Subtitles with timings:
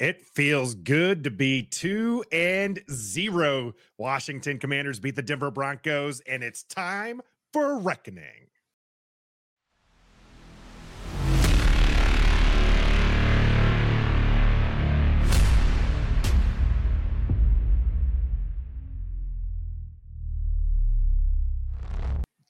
[0.00, 3.74] It feels good to be two and zero.
[3.96, 7.20] Washington Commanders beat the Denver Broncos, and it's time
[7.52, 8.48] for reckoning.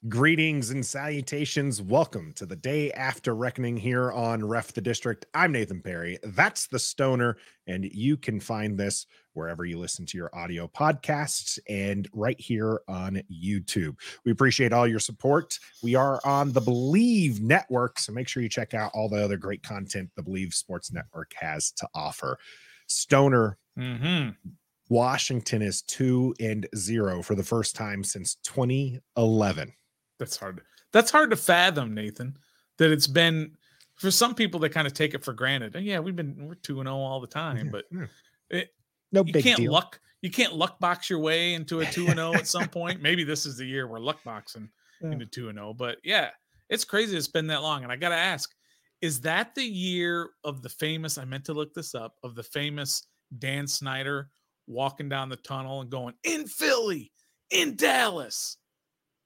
[0.09, 1.81] Greetings and salutations.
[1.81, 5.25] Welcome to the day after reckoning here on Ref the District.
[5.33, 6.19] I'm Nathan Perry.
[6.21, 11.57] That's the Stoner, and you can find this wherever you listen to your audio podcasts
[11.67, 13.95] and right here on YouTube.
[14.25, 15.57] We appreciate all your support.
[15.81, 19.37] We are on the Believe Network, so make sure you check out all the other
[19.37, 22.37] great content the Believe Sports Network has to offer.
[22.85, 23.57] Stoner.
[23.79, 24.31] Mm-hmm.
[24.89, 29.73] Washington is two and zero for the first time since 2011
[30.19, 30.61] that's hard.
[30.93, 32.37] That's hard to fathom, Nathan.
[32.77, 33.51] That it's been
[33.95, 35.75] for some people they kind of take it for granted.
[35.75, 37.85] And yeah, we've been we're two and zero oh all the time, but
[38.49, 38.69] it,
[39.11, 39.71] no you big can't deal.
[39.71, 39.99] luck.
[40.21, 43.01] You can't luck box your way into a two and zero at some point.
[43.01, 44.69] Maybe this is the year we're luck boxing
[45.01, 45.11] Yeah.
[45.11, 45.73] into two and zero.
[45.73, 46.31] But yeah,
[46.69, 47.83] it's crazy it's been that long.
[47.83, 48.51] And I got to ask,
[49.01, 51.17] is that the year of the famous?
[51.17, 53.03] I meant to look this up of the famous
[53.39, 54.29] Dan Snyder
[54.67, 57.11] walking down the tunnel and going in Philly,
[57.51, 58.57] in Dallas.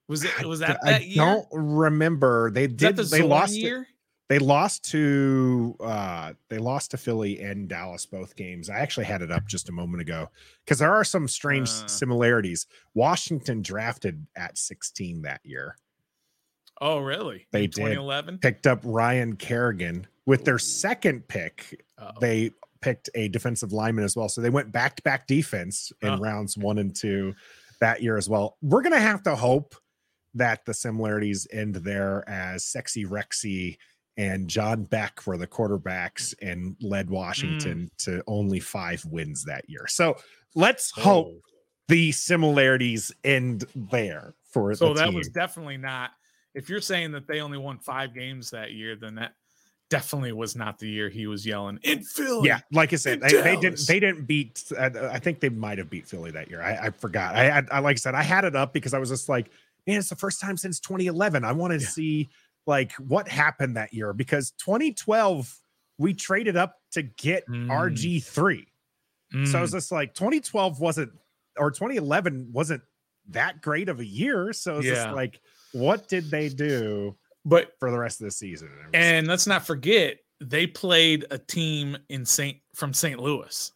[0.09, 0.45] Was it?
[0.45, 1.23] Was that I that year?
[1.23, 2.52] don't remember.
[2.52, 2.97] They did.
[2.97, 3.53] the They lost.
[3.55, 3.88] it- year.
[4.27, 5.75] They lost to.
[5.79, 8.69] uh They lost to Philly and Dallas both games.
[8.69, 10.30] I actually had it up just a moment ago
[10.65, 11.87] because there are some strange Uh.
[11.87, 12.67] similarities.
[12.93, 15.77] Washington drafted at 16 that year.
[16.81, 17.47] Oh, really?
[17.52, 17.75] They In did.
[17.75, 18.37] 2011.
[18.39, 21.83] Picked up Ryan Kerrigan with their second pick.
[21.97, 22.19] Uh-oh.
[22.21, 24.30] They picked a defensive lineman as well.
[24.30, 26.17] So they went back to back defense in Oh.
[26.19, 27.35] rounds one and two
[27.81, 28.57] that year as well.
[28.61, 29.75] We're gonna have to hope
[30.35, 33.77] that the similarities end there as Sexy Rexy
[34.17, 36.52] and John Beck were the quarterbacks mm.
[36.52, 38.03] and led Washington mm.
[38.05, 39.88] to only five wins that year.
[39.88, 40.17] So
[40.55, 41.02] let's oh.
[41.02, 41.41] hope Oh.
[41.88, 45.16] the similarities end there for So that team.
[45.16, 46.11] was definitely not.
[46.53, 49.33] If you're saying that they only won five games that year, then that
[49.89, 52.48] definitely was not the year he was yelling in Philly.
[52.48, 54.64] yeah, like I said, they, they didn't they didn't beat.
[54.77, 56.61] I think they might have beat Philly that year.
[56.61, 57.36] I, I forgot.
[57.36, 59.49] I, had I like I said, I had it up because I was just like,
[59.89, 61.44] man, it's the first time since 2011.
[61.44, 61.88] I want to Yeah.
[61.88, 62.30] see
[62.67, 65.54] like what happened that year because 2012
[65.98, 67.67] we traded up to get Mm.
[67.70, 68.66] RG3.
[69.45, 69.73] So I was Mm.
[69.73, 71.11] just like 2012 wasn't
[71.58, 72.83] or 2011 wasn't
[73.30, 74.54] that great of a year.
[74.54, 75.42] So it's just like,
[75.72, 78.70] what did they do but for the rest of the season?
[78.94, 83.20] and let's not forget they played a team in Saint from St.
[83.20, 83.71] Louis.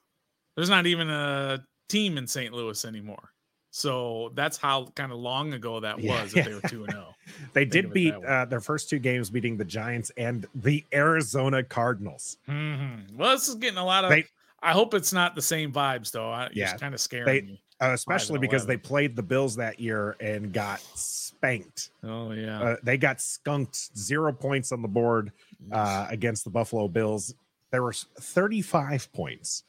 [0.56, 2.54] There's not even a team in St.
[2.54, 3.33] Louis anymore.
[3.76, 6.94] So that's how kind of long ago that Yeah, was that they were two and
[6.94, 6.94] oh.
[6.94, 7.16] zero.
[7.54, 12.38] They did beat uh, their first two games, beating the Giants and the Arizona Cardinals.
[12.48, 13.16] Mhm.
[13.16, 14.12] Well, this is getting a lot of.
[14.12, 14.28] They-
[14.62, 16.30] I hope it's not the same vibes though.
[16.32, 17.62] I, Yeah, it's kind of scaring they- me.
[17.82, 21.90] Uh, especially because they played the Bills that year and got spanked.
[22.04, 22.62] Oh yeah.
[22.62, 25.32] Uh, they got skunked, zero points on the board
[25.72, 27.34] uh, against the Buffalo Bills.
[27.72, 29.64] There was 35 points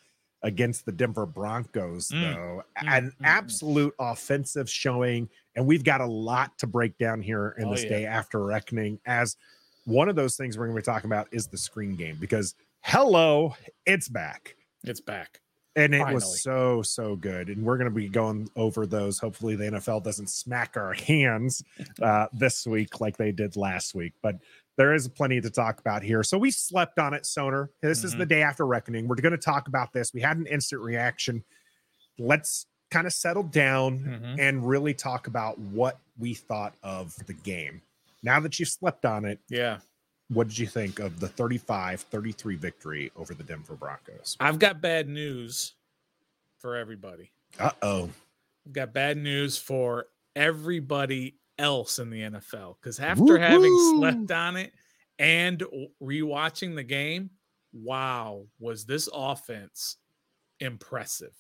[0.45, 2.63] against the Denver Broncos, Mm, though.
[2.83, 3.13] mm, An mm, mm.
[3.25, 5.29] absolute offensive showing.
[5.57, 7.89] And we've got a lot to break down here in Oh, this yeah.
[7.91, 9.01] day after reckoning.
[9.07, 9.37] As
[9.85, 12.55] one of those things we're going to be talking about is the screen game because
[12.83, 13.57] hello,
[13.87, 14.55] it's back.
[14.85, 15.41] it's back.
[15.77, 16.15] And it Finally.
[16.15, 17.49] was so, so good.
[17.49, 19.19] And we're going to be going over those.
[19.19, 21.65] Hopefully, the NFL doesn't smack our hands
[22.01, 24.13] uh, this week like they did last week.
[24.23, 24.37] But
[24.77, 26.23] there is plenty to talk about here.
[26.23, 27.71] So we slept on it, Stoner.
[27.83, 29.07] This is the day after reckoning.
[29.09, 30.13] We're going to talk about this.
[30.13, 31.45] We had an instant reaction.
[32.19, 34.39] Let's kind of settle down Mhm.
[34.39, 37.83] and really talk about what we thought of the game.
[38.23, 39.81] Now that you've slept on it, Yeah.
[40.29, 44.37] what did you think of the 35 33 victory over the Denver Broncos?
[44.41, 45.75] I've got bad news
[46.59, 47.31] for everybody.
[47.59, 48.11] Uh oh.
[48.67, 53.99] I've got bad news for everybody else in the NFL because after having Woo-hoo.
[53.99, 54.73] slept on it
[55.19, 55.63] and
[56.03, 57.31] rewatching the game,
[57.73, 59.97] wow, was this offense
[60.61, 61.35] impressive?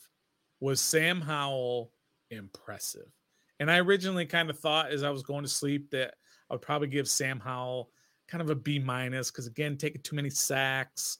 [0.61, 1.91] Was Sam Howell
[2.31, 3.09] impressive?
[3.61, 6.15] And I originally kind of thought as I was going to sleep that
[6.51, 7.91] I would probably give Sam Howell
[8.29, 11.19] kind of a B minus because again, taking too many sacks,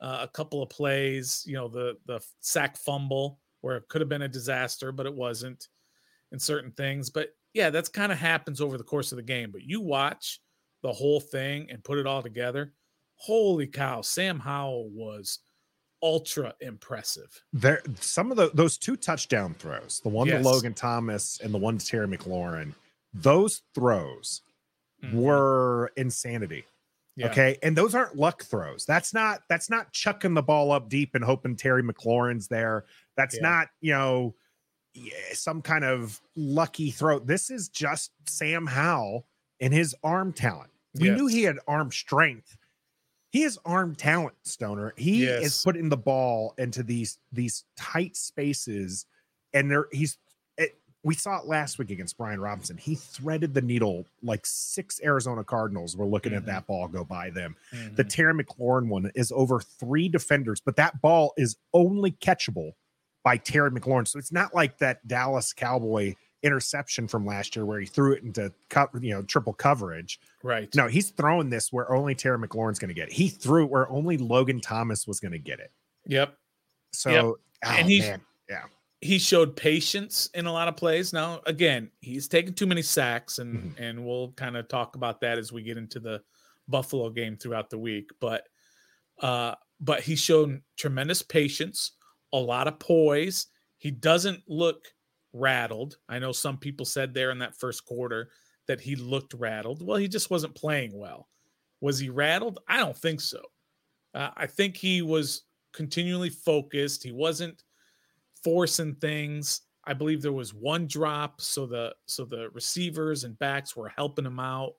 [0.00, 4.08] uh, a couple of plays, you know, the the sack fumble where it could have
[4.08, 5.68] been a disaster, but it wasn't
[6.32, 7.10] in certain things.
[7.10, 9.50] But yeah, that's kind of happens over the course of the game.
[9.50, 10.40] But you watch
[10.82, 12.74] the whole thing and put it all together.
[13.16, 15.38] Holy cow, Sam Howell was
[16.02, 17.42] ultra impressive.
[17.52, 20.42] There, some of the those two touchdown throws, the one Yes.
[20.44, 22.74] to Logan Thomas and the one to Terry McLaurin,
[23.14, 24.42] those throws
[25.02, 25.14] Mhm.
[25.14, 26.64] were insanity.
[27.16, 27.30] Yeah.
[27.30, 27.58] Okay.
[27.62, 28.84] And those aren't luck throws.
[28.84, 32.84] That's not that's not chucking the ball up deep and hoping Terry McLaurin's there.
[33.16, 33.42] That's Yeah.
[33.42, 34.34] not, you know,
[35.32, 37.18] some kind of lucky throw.
[37.18, 39.26] This is just Sam Howell
[39.60, 40.70] and his arm talent.
[40.98, 42.56] We knew he had arm strength.
[43.30, 44.92] He has arm talent, Stoner.
[44.96, 49.06] He is putting the ball into these these tight spaces,
[49.52, 50.18] and there he's.
[50.56, 52.76] It, we saw it last week against Brian Robinson.
[52.76, 56.36] He threaded the needle like six Arizona Cardinals were looking Mhm.
[56.36, 57.56] at that ball go by them.
[57.72, 57.96] Mhm.
[57.96, 62.74] The Terry McLaurin one is over three defenders, but that ball is only catchable
[63.24, 64.06] by Terry McLaurin.
[64.06, 68.22] So it's not like that Dallas Cowboy interception from last year where he threw it
[68.22, 70.20] into cut, you know, triple coverage.
[70.42, 70.72] right.
[70.74, 73.14] No, he's throwing this where only Terry McLaurin's going to get it.
[73.14, 75.72] He threw it where only Logan Thomas was going to get it.
[76.06, 76.36] Yep.
[76.92, 77.24] So, Yep.
[77.24, 78.20] oh, And he's- man.
[79.00, 81.12] he showed patience in a lot of plays.
[81.12, 83.80] Now, again, he's taken too many sacks, and Mhm.
[83.80, 86.22] and we'll kind of talk about that as we get into the
[86.68, 88.10] Buffalo game throughout the week.
[88.20, 88.46] But
[89.20, 91.92] uh, but he's shown tremendous patience,
[92.34, 93.46] a lot of poise.
[93.78, 94.84] He doesn't look
[95.32, 95.96] rattled.
[96.08, 98.30] I know some people said there in that first quarter
[98.66, 99.86] that he looked rattled.
[99.86, 101.28] Well, he just wasn't playing well.
[101.80, 102.58] Was he rattled?
[102.68, 103.40] I don't think so.
[104.14, 105.42] Uh, I think he was
[105.72, 107.02] continually focused.
[107.02, 107.62] He wasn't
[108.42, 109.62] forcing things.
[109.84, 114.24] I believe there was one drop, so the so the receivers and backs were helping
[114.24, 114.74] him out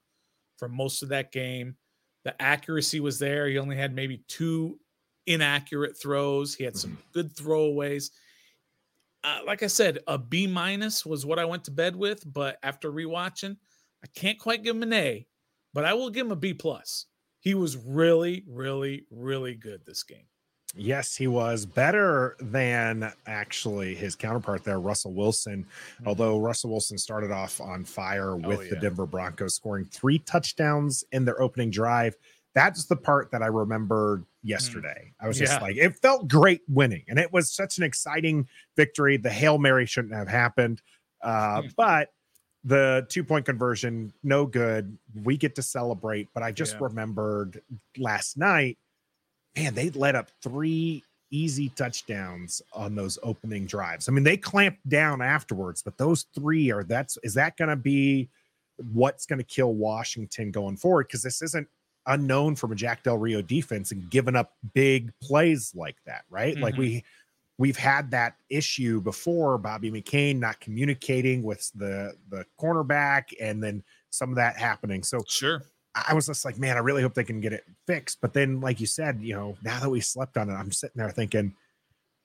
[0.58, 1.76] for most of that game.
[2.24, 3.48] The accuracy was there.
[3.48, 4.80] He only had maybe two
[5.28, 6.56] inaccurate throws.
[6.56, 8.12] He had some good throwaways.
[9.24, 12.58] Uh, like I said, a B minus was what I went to bed with, but
[12.62, 13.58] after rewatching,
[14.04, 15.26] I can't quite give him an A,
[15.74, 17.08] but I will give him a B plus.
[17.40, 20.26] He was really, really, really good this game.
[20.78, 25.66] Yes, he was better than actually his counterpart there, Russell Wilson.
[26.06, 28.60] Although Russell Wilson started off on fire with the Mm-hmm.
[28.60, 28.80] Oh, yeah.
[28.82, 32.16] Denver Broncos, scoring three touchdowns in their opening drive.
[32.56, 35.14] That's the part that I remembered yesterday.
[35.20, 35.58] I was just Mm.
[35.58, 35.62] Yeah.
[35.62, 39.18] like, it felt great winning, and it was such an exciting victory.
[39.18, 40.82] The Hail Mary shouldn't have happened,
[41.22, 42.14] uh, but
[42.64, 44.98] the two point conversion, no good.
[45.24, 46.80] We get to celebrate, but I just Yeah.
[46.86, 47.62] remembered
[47.98, 48.80] last night
[49.58, 51.02] man, they let up three
[51.32, 54.10] easy touchdowns on those opening drives.
[54.10, 57.78] I mean, they clamped down afterwards, but those three are that's is that going to
[57.78, 58.28] be
[58.92, 61.08] what's going to kill Washington going forward?
[61.08, 61.70] Because this isn't
[62.08, 66.58] unknown from a Jack Del Rio defense and given up big plays like that, right?
[66.58, 66.80] Like Mhm.
[66.80, 67.04] we
[67.58, 69.58] we've had that issue before.
[69.58, 75.04] Bobby McCain not communicating with the the cornerback, and then some of that happening.
[75.04, 75.64] So Sure.
[75.96, 78.20] I was just like, man, I really hope they can get it fixed.
[78.20, 80.98] But then, like you said, you know, now that we slept on it, I'm sitting
[80.98, 81.56] there thinking,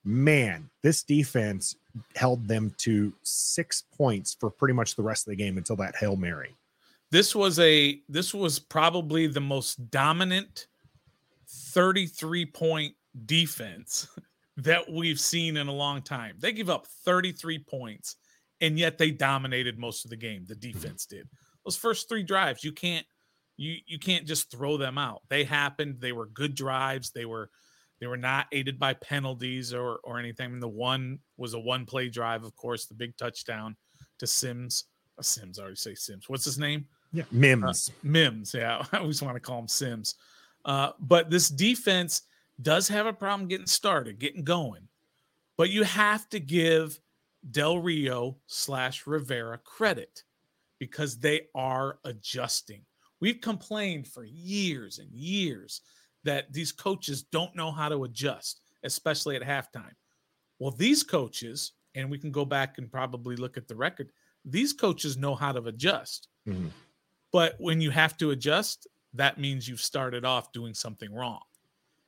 [0.05, 1.77] man, this defense
[2.17, 5.95] held them to six points for pretty much the rest of the game until that
[5.95, 6.57] Hail Mary.
[7.11, 10.67] This was a this was probably the most dominant
[11.49, 12.95] 33 point
[13.27, 14.09] defense
[14.57, 16.37] that we've seen in a long time.
[16.39, 18.17] They give up 33 points
[18.61, 20.45] and yet they dominated most of the game.
[20.47, 21.29] The defense did.
[21.65, 23.07] Those first 3 drives, you can't
[23.57, 25.23] you you can't just throw them out.
[25.29, 26.01] They happened.
[26.01, 27.11] They were good drives.
[27.11, 27.51] They were
[28.01, 30.59] they were not aided by penalties or or anything.
[30.59, 33.77] The one was a one play drive, of course, the big touchdown
[34.19, 34.85] to Sims.
[35.19, 36.29] Uh, Sims, I already say Sims.
[36.29, 36.87] What's his name?
[37.13, 37.91] Yeah, Mims.
[38.03, 38.55] Mims.
[38.55, 40.15] Yeah, I always want to call him Sims.
[40.65, 42.23] Uh, but this defense
[42.63, 44.87] does have a problem getting started, getting going.
[45.57, 47.01] But you have to give
[47.51, 50.23] Del Rio slash Rivera credit
[50.79, 52.83] because they are adjusting.
[53.21, 55.83] We've complained for years and years
[56.25, 59.93] that these coaches don't know how to adjust, especially at halftime.
[60.59, 64.11] Well, these coaches, and we can go back and probably look at the record,
[64.45, 66.29] these coaches know how to adjust.
[66.47, 66.71] Mhm.
[67.33, 71.43] But when you have to adjust, that means you've started off doing something wrong.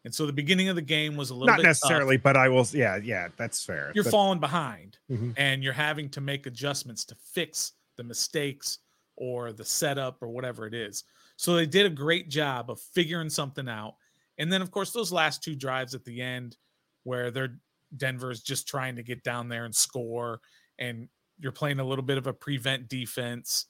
[0.05, 1.69] And so the beginning of the game was a little Not bit tough.
[1.71, 2.67] necessarily, but I will.
[2.73, 3.93] Yeah, yeah, that's fair.
[3.95, 5.35] You're But- falling behind Mhm.
[5.37, 8.79] and you're having to make adjustments to fix the mistakes
[9.17, 11.05] or the setup or whatever it is.
[11.37, 13.97] So they did a great job of figuring something out.
[14.39, 16.57] And then, of course, those last two drives at the end
[17.05, 17.59] where they're
[17.95, 20.41] Denver's just trying to get down there and score,
[20.79, 23.67] and you're playing a little bit of a prevent defense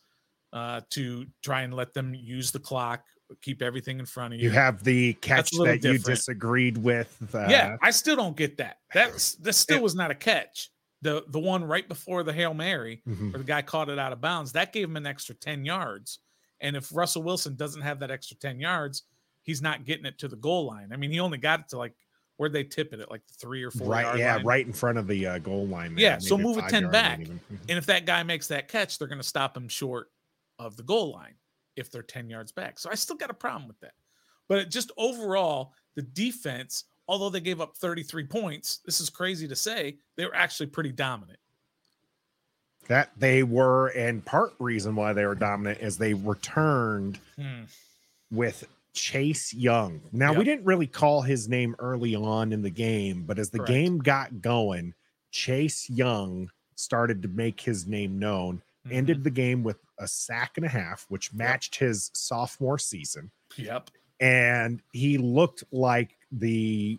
[0.52, 3.04] uh, to try and let them use the clock,
[3.40, 4.49] keep everything in front of you.
[4.49, 7.16] You have the catch a that you disagreed with.
[7.35, 8.78] Uh, yeah, I still don't get that.
[8.92, 10.71] That's that still It- was not a catch.
[11.00, 13.32] The the one right before the Hail Mary mhm.
[13.32, 16.21] where the guy caught it out of bounds, that gave him an extra 10 yards.
[16.61, 19.02] And if Russell Wilson doesn't have that extra 10 yards,
[19.42, 20.90] he's not getting it to the goal line.
[20.92, 21.94] I mean, he only got it to like
[22.37, 24.16] where'd they tip it at like the three or four right.
[24.16, 24.44] Yeah, line.
[24.44, 25.94] right in front of the uh, goal line.
[25.97, 27.18] Yeah, so move it five 10 back.
[27.18, 27.38] Mhm.
[27.50, 30.09] And if that guy makes that catch, they're going to stop him short
[30.66, 31.35] of the goal line
[31.76, 32.78] if they're 10 yards back.
[32.78, 33.95] So I still got a problem with that.
[34.49, 39.57] But just overall, the defense, although they gave up 33 points, this is crazy to
[39.57, 41.38] say, they were actually pretty dominant.
[42.88, 47.62] That they were, and part reason why they were dominant is they returned Hmm.
[48.31, 50.00] with Chase Young.
[50.12, 53.59] Now, we didn't really call his name early on in the game, but as the
[53.59, 53.71] Correct.
[53.73, 54.95] game got going,
[55.31, 58.61] Chase Young started to make his name known.
[58.87, 58.92] Mhm.
[58.92, 63.31] Ended the game with a sack and a half, which matched his sophomore season.
[63.57, 63.91] Yep.
[64.21, 66.99] And he looked like the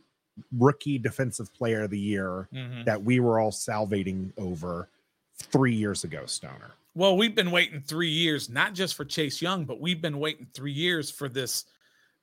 [0.58, 2.86] rookie defensive player of the year Mhm.
[2.86, 4.90] that we were all salivating over
[5.38, 6.72] three years ago, Stoner.
[6.96, 10.48] Well, we've been waiting three years, not just for Chase Young, but we've been waiting
[10.54, 11.66] three years for this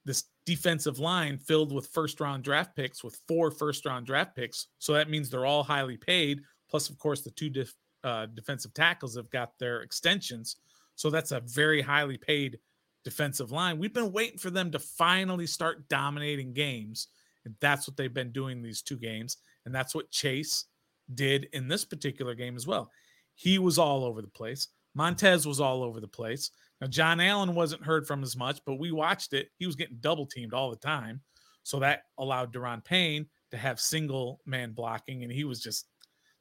[0.07, 4.67] this defensive line filled with first round draft picks, with four first round draft picks.
[4.79, 6.43] So that means they're all highly paid.
[6.71, 10.57] Plus, of course, the two def, uh, defensive tackles have got their extensions.
[10.97, 12.59] So that's a very highly paid
[13.05, 13.79] defensive line.
[13.79, 17.09] We've been waiting for them to finally start dominating games,
[17.45, 20.67] and that's what they've been doing these two games, and that's what Chase
[21.15, 22.91] did in this particular game as well.
[23.35, 24.69] He was all over the place.
[24.95, 26.51] Montez was all over the place.
[26.81, 29.49] Now, John Allen wasn't heard from as much, but we watched it.
[29.59, 31.21] He was getting double teamed all the time.
[31.63, 35.87] So that allowed Daron Payne to have single man blocking, and he was just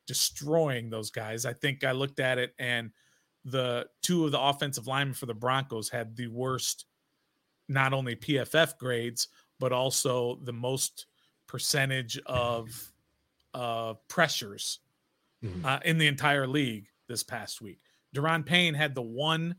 [0.09, 1.45] destroying those guys.
[1.45, 2.89] I think I looked at it, and
[3.45, 6.85] the two of the offensive linemen for the Broncos had the worst,
[7.67, 9.27] not only PFF grades,
[9.59, 11.05] but also the most
[11.45, 12.91] percentage of
[13.53, 14.79] uh, pressures
[15.43, 15.63] Mhm.
[15.65, 17.79] uh, in the entire league this past week.
[18.15, 19.55] Daron Payne had the one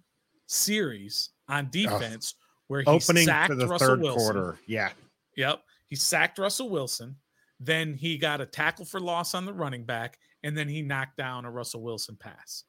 [0.47, 2.35] series on defense
[2.67, 4.33] where he Opening sacked to the Russell third Wilson.
[4.35, 4.59] quarter.
[4.67, 4.93] Yeah.
[5.37, 5.63] Yep.
[5.87, 7.17] He sacked Russell Wilson.
[7.59, 10.19] Then he got a tackle for loss on the running back.
[10.43, 12.65] And then he knocked down a Russell Wilson pass.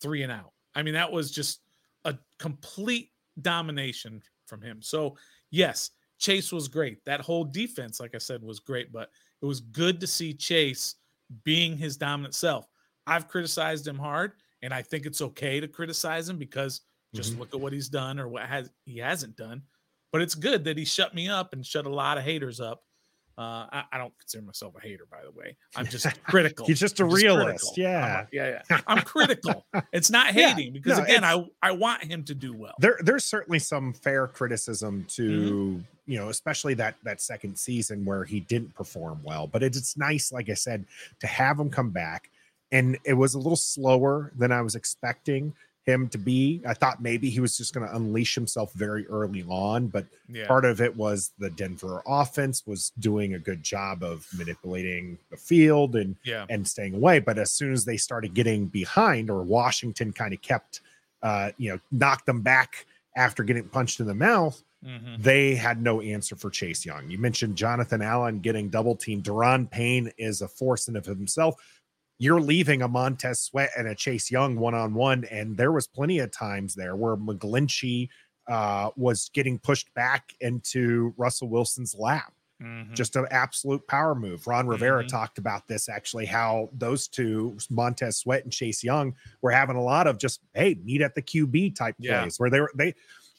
[0.00, 0.52] Three and out.
[0.74, 1.60] I mean, that was just
[2.04, 4.80] a complete domination from him.
[4.82, 5.16] So,
[5.50, 7.04] yes, Chase was great.
[7.04, 9.10] That whole defense, like I said, was great, but
[9.42, 10.96] it was good to see Chase
[11.44, 12.68] being his dominant self.
[13.06, 16.82] I've criticized him hard, and I think it's okay to criticize him because
[17.14, 17.38] just Mhm.
[17.40, 19.62] look at what he's done or what has he hasn't done.
[20.12, 22.85] But it's good that he shut me up and shut a lot of haters up.
[23.38, 25.56] Uh, I, I don't consider myself a hater, by the way.
[25.76, 26.66] I'm just critical.
[26.66, 27.74] He's just a I'm realist.
[27.76, 28.20] I'm yeah.
[28.20, 28.80] a- yeah, yeah.
[28.86, 29.66] I'm critical.
[29.92, 32.74] It's not Yeah, hating because no, again, I I want him to do well.
[32.78, 35.80] there there's certainly some fair criticism to Mm-hmm.
[36.12, 39.96] you know especially that that second season where he didn't perform well but it's, it's
[39.96, 40.84] nice like i said
[41.20, 42.30] to have him come back
[42.72, 45.52] and it was a little slower than i was expecting
[45.86, 49.44] him to be i thought maybe he was just going to unleash himself very early
[49.48, 50.46] on but Yeah.
[50.48, 55.36] part of it was the denver offense was doing a good job of manipulating the
[55.36, 56.44] field and Yeah.
[56.50, 57.20] and staying away.
[57.20, 60.80] But as soon as they started getting behind, or Washington kind of kept,
[61.22, 65.22] uh, you know, knocked them back after getting punched in the mouth, Mhm.
[65.22, 67.08] they had no answer for Chase Young.
[67.08, 69.22] You mentioned Jonathan Allen getting double teamed.
[69.24, 71.54] Daron Payne is a force in of himself.
[72.18, 75.86] You're leaving a Montez Sweat and a Chase Young one on one, and there was
[75.86, 78.08] plenty of times there where McGlinchey
[78.48, 82.32] uh, was getting pushed back into Russell Wilson's lap
[82.62, 82.94] Mhm.
[82.94, 84.46] just an absolute power move.
[84.46, 85.08] Ron Rivera Mhm.
[85.08, 89.82] talked about this actually, how those two, Montez Sweat and Chase Young, were having a
[89.82, 92.20] lot of just hey, meet at the QB type Yeah.
[92.22, 92.94] plays where they were they.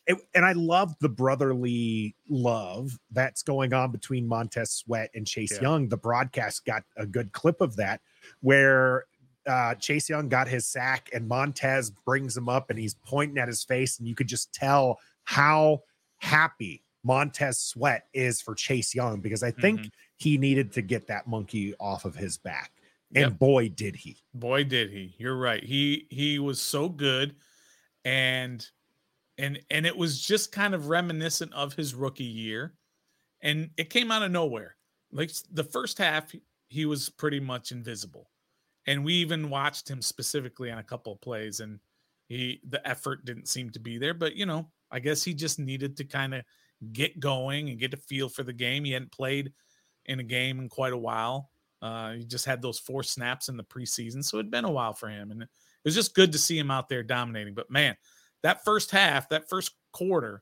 [0.05, 5.53] It, and I love the brotherly love that's going on between Montez Sweat and Chase
[5.53, 5.61] Yeah.
[5.63, 5.89] Young.
[5.89, 8.01] The broadcast got a good clip of that
[8.41, 9.05] where
[9.45, 13.47] uh, Chase Young got his sack and Montez brings him up and he's pointing at
[13.47, 15.83] his face, and you could just tell how
[16.17, 19.91] happy Montez Sweat is for Chase Young because I think Mhm.
[20.17, 22.73] he needed to get that monkey off of his back.
[23.15, 23.39] And Yep.
[23.39, 24.17] boy, did he.
[24.33, 25.15] Boy, did he!
[25.17, 25.63] You're right.
[25.63, 27.37] He he was so good,
[28.03, 28.69] and
[29.37, 32.73] and and it was just kind of reminiscent of his rookie year,
[33.39, 34.75] and it came out of nowhere.
[35.11, 36.33] Like the first half,
[36.67, 38.29] he was pretty much invisible,
[38.85, 41.79] and we even watched him specifically on a couple of plays, and
[42.27, 44.13] he the effort didn't seem to be there.
[44.13, 46.43] But you know, I guess he just needed to kind of
[46.93, 48.83] get going and get a feel for the game.
[48.83, 49.51] He hadn't played
[50.05, 51.49] in a game in quite a while.
[51.81, 54.93] Uh, he just had those four snaps in the preseason, so it'd been a while
[54.93, 55.49] for him, and it
[55.85, 57.53] was just good to see him out there dominating.
[57.53, 57.95] But man,
[58.43, 60.41] that first half, that first quarter,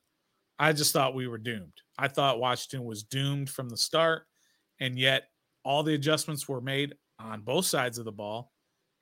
[0.58, 1.74] I just thought we were doomed.
[1.98, 4.24] I thought Washington was doomed from the start,
[4.80, 5.24] and yet
[5.66, 8.54] all the adjustments were made on both sides of the ball,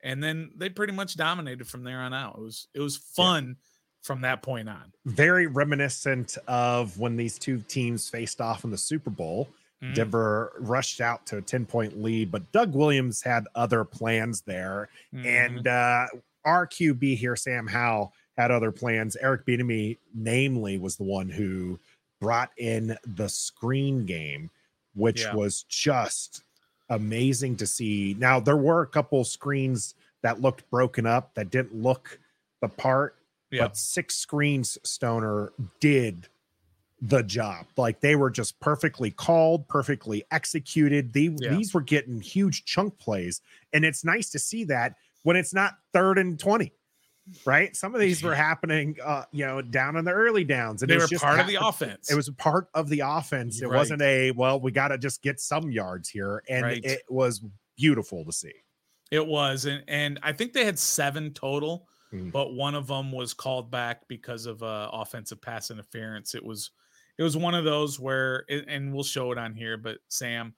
[0.02, 2.34] and then they pretty much dominated from there on out.
[2.38, 3.56] It was it was fun
[4.02, 4.92] from that point on.
[5.06, 9.48] Very reminiscent of when these two teams faced off in the Super Bowl.
[9.82, 9.94] Mhm.
[9.94, 14.88] Denver rushed out to a 10 point lead, but Doug Williams had other plans there.
[15.14, 15.24] Mhm.
[15.26, 16.06] And uh,
[16.44, 19.16] our QB here, Sam Howell, had other plans.
[19.16, 21.78] Eric Bieniemy, namely, was the one who
[22.20, 24.50] brought in the screen game,
[24.94, 25.34] which Yeah.
[25.34, 26.43] was just
[26.88, 28.14] amazing to see.
[28.18, 32.18] Now, there were a couple screens that looked broken up that didn't look
[32.60, 33.16] the part,
[33.50, 33.62] Yeah.
[33.68, 36.28] but six screens Stoner did
[37.02, 37.66] the job.
[37.76, 41.12] Like they were just perfectly called, perfectly executed.
[41.12, 41.54] They, Yeah.
[41.56, 43.42] These were getting huge chunk plays.
[43.72, 46.72] And it's nice to see that when it's not third and 20,
[47.44, 47.74] right?
[47.74, 50.82] Some of these were happening, uh, you know, down in the early downs.
[50.82, 52.10] And they were part of the offense.
[52.10, 53.62] It was part of the offense.
[53.62, 53.76] It Right.
[53.78, 56.42] wasn't a, well, we got to just get some yards here.
[56.48, 56.84] And Right.
[56.84, 57.42] it was
[57.76, 58.52] beautiful to see.
[59.10, 62.32] It was, and and I think they had seven total, Mhm.
[62.32, 66.34] but one of them was called back because of uh, offensive pass interference.
[66.34, 66.70] It was,
[67.18, 70.54] it was one of those where, it, and we'll show it on here, but Sam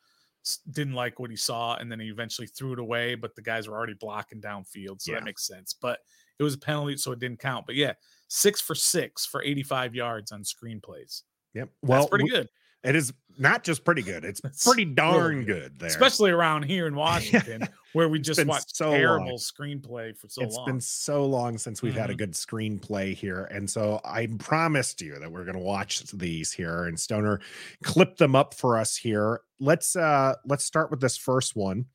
[0.71, 3.15] didn't like what he saw, and then he eventually threw it away.
[3.17, 5.19] But the guys were already blocking downfield, so Yeah.
[5.19, 5.75] that makes sense.
[5.75, 6.01] But
[6.39, 7.67] it was a penalty, so it didn't count.
[7.67, 7.93] But yeah,
[8.29, 11.23] six for six for eighty-five yards on screenplays.
[11.55, 11.71] Yep.
[11.83, 12.49] Well, That's pretty good,
[12.85, 14.25] It is not just pretty good.
[14.27, 15.47] It's pretty really darn good.
[15.47, 15.79] good.
[15.79, 15.89] there.
[15.89, 18.99] especially around here in Washington, where we just watched so long.
[18.99, 20.65] terrible screenplay for so It's long.
[20.65, 22.19] It's been so long since we've had a Mhm.
[22.19, 23.45] good screenplay here.
[23.47, 27.41] And so I promised you that we're going to watch these here and Stoner
[27.83, 29.41] clip them up for us here.
[29.61, 31.87] Let's uh let's start with this first one.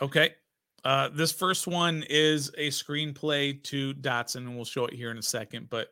[0.00, 0.34] Okay.
[0.84, 5.18] Uh, this first one is a screenplay to Dotson, and we'll show it here in
[5.18, 5.68] a second.
[5.70, 5.88] But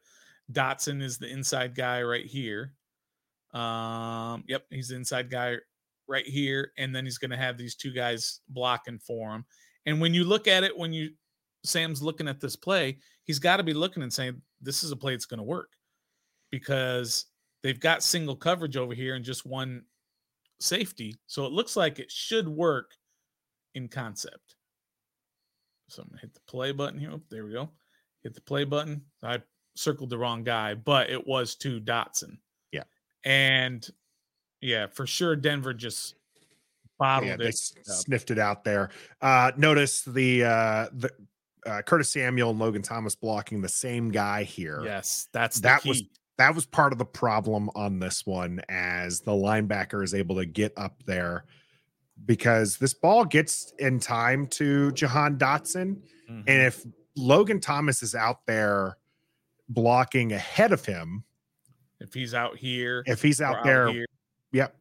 [0.53, 2.73] Dotson is the inside guy right here.
[3.53, 5.57] Um, yep, he's the inside guy
[6.09, 9.45] right here, and then he's going to have these two guys blocking for him.
[9.87, 11.11] And when you look at it, when you
[11.65, 14.97] Sam's looking at this play, he's got to be looking and saying, "This is a
[14.97, 15.71] play that's going to work,"
[16.51, 17.27] because
[17.63, 19.85] they've got single coverage over here and just one
[20.61, 22.93] safety, so it looks like it should work
[23.75, 24.56] in concept.
[25.89, 27.11] So I'm gonna hit the play button here.
[27.13, 27.71] Oh, there we go.
[28.23, 29.03] Hit the play button.
[29.23, 29.41] I
[29.77, 32.39] circled the wrong guy, but it was to Dotson.
[32.73, 32.85] Yeah.
[33.25, 33.87] And
[34.61, 36.15] yeah, for sure, Denver just
[36.99, 37.57] bottled Yeah, they it.
[37.87, 38.91] sniffed it out there.
[39.21, 41.11] Uh notice the uh the
[41.67, 44.83] uh, Curtis Samuel and Logan Thomas blocking the same guy here.
[44.85, 45.89] Yes, that's That key.
[45.91, 46.03] was-
[46.39, 50.45] that was part of the problem on this one as the linebacker is able to
[50.45, 51.47] get up there
[52.25, 56.03] because this ball gets in time to Jahan Dotson.
[56.29, 56.45] Mhm.
[56.47, 56.85] And if
[57.17, 58.97] Logan Thomas is out there
[59.69, 61.25] blocking ahead of him,
[62.01, 64.07] if he's out here, if he's out there, here,
[64.53, 64.77] yep,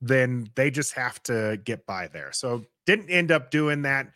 [0.00, 2.32] then they just have to get by there.
[2.32, 4.12] So didn't end up doing that.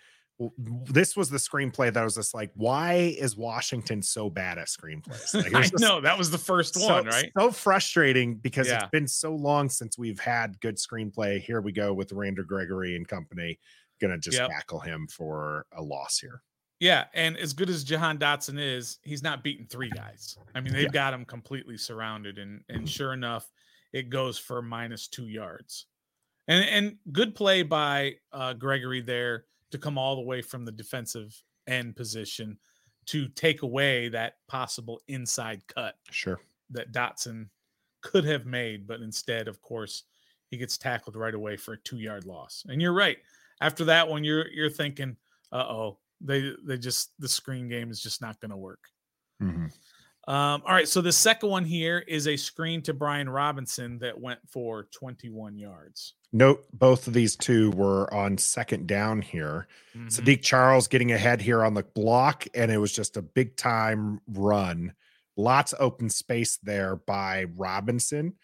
[0.59, 5.35] This was the screenplay that was just like, why is Washington so bad at screenplays?
[5.35, 7.31] Like, I just- know that was the first so, one, right?
[7.39, 8.81] So frustrating because Yeah.
[8.81, 11.41] it's been so long since we've had good screenplay.
[11.41, 13.59] Here we go with Randy Gregory and company.
[14.01, 14.49] Gonna just Yep.
[14.51, 16.43] tackle him for a loss here.
[16.79, 20.39] Yeah, and as good as Jahan Dotson is, he's not beating three guys.
[20.55, 20.89] I mean, they've Yeah.
[20.89, 23.53] Got him completely surrounded, and and sure enough,
[23.93, 25.85] it goes for minus two yards.
[26.49, 30.73] And and good play by uh, Gregory there to come all the way from the
[30.73, 32.59] defensive end position
[33.07, 36.41] to take away that possible inside cut Sure.
[36.71, 37.49] that Dotson
[38.03, 40.05] could have made, but instead, of course,
[40.49, 42.65] he gets tackled right away for a two yard loss.
[42.69, 43.19] And you're right.
[43.61, 45.17] After that one, you're you're thinking,
[45.53, 48.89] uh oh, they they just the screen game is just not going to work.
[49.43, 49.73] Mhm.
[50.29, 54.21] Um, all right, so the second one here is a screen to Brian Robinson that
[54.21, 56.15] went for 21 yards.
[56.33, 59.67] Note both of these two were on second down here.
[59.97, 60.07] Mhm.
[60.07, 64.21] Saahdiq Charles getting ahead here on the block, and it was just a big time
[64.29, 64.95] run.
[65.37, 68.35] Lots of open space there by Robinson.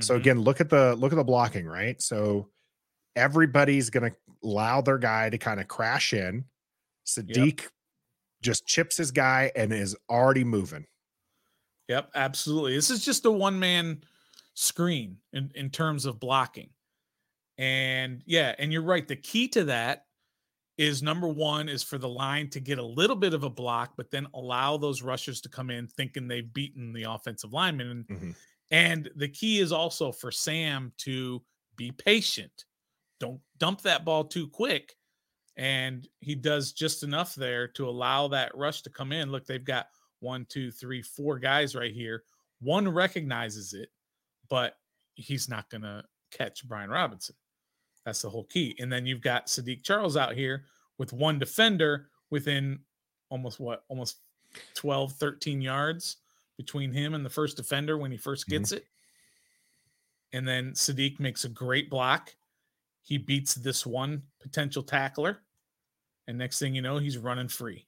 [0.00, 0.20] So Mhm.
[0.20, 2.00] again, look at the look at the blocking, right?
[2.02, 2.50] So
[3.16, 4.12] everybody's gonna
[4.42, 6.44] allow their guy to kind of crash in.
[7.06, 7.68] Saahdiq
[8.42, 10.86] just chips his guy and is already moving.
[11.90, 12.76] Yep, absolutely.
[12.76, 14.04] This is just a one man
[14.54, 16.70] screen in, in terms of blocking.
[17.58, 19.08] And yeah, and you're right.
[19.08, 20.04] The key to that
[20.78, 23.94] is number one is for the line to get a little bit of a block,
[23.96, 27.90] but then allow those rushers to come in thinking they've beaten the offensive lineman.
[27.90, 28.36] And, Mhm.
[28.70, 32.66] and the key is also for Sam to be patient.
[33.18, 34.94] Don't dump that ball too quick.
[35.56, 39.32] And he does just enough there to allow that rush to come in.
[39.32, 39.88] Look, they've got
[40.20, 42.24] one, two, three, four guys right here.
[42.60, 43.90] One recognizes it,
[44.48, 44.76] but
[45.14, 47.34] he's not going to catch Brian Robinson.
[48.04, 48.76] That's the whole key.
[48.78, 50.64] And then you've got Saahdiq Charles out here
[50.98, 52.80] with one defender within
[53.30, 54.18] almost what, almost
[54.74, 56.16] 12, 13 yards
[56.56, 58.50] between him and the first defender when he 1st Mhm.
[58.50, 58.86] gets it.
[60.32, 62.34] And then Saahdiq makes a great block.
[63.02, 65.42] He beats this one potential tackler.
[66.26, 67.86] And next thing you know, he's running free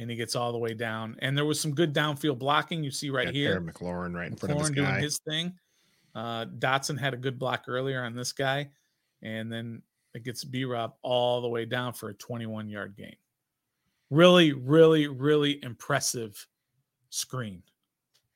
[0.00, 1.14] and he gets all the way down.
[1.18, 2.82] And there was some good downfield blocking.
[2.82, 5.00] You see right Got here, McLaurin right in front of his McLaurin doing guy.
[5.00, 5.52] his thing.
[6.14, 8.70] Uh, Dotson had a good block earlier on this guy,
[9.22, 9.82] and then
[10.14, 13.14] it gets B Rob all the way down for a 21 yard gain.
[14.08, 16.46] Really, really, really impressive
[17.10, 17.62] screen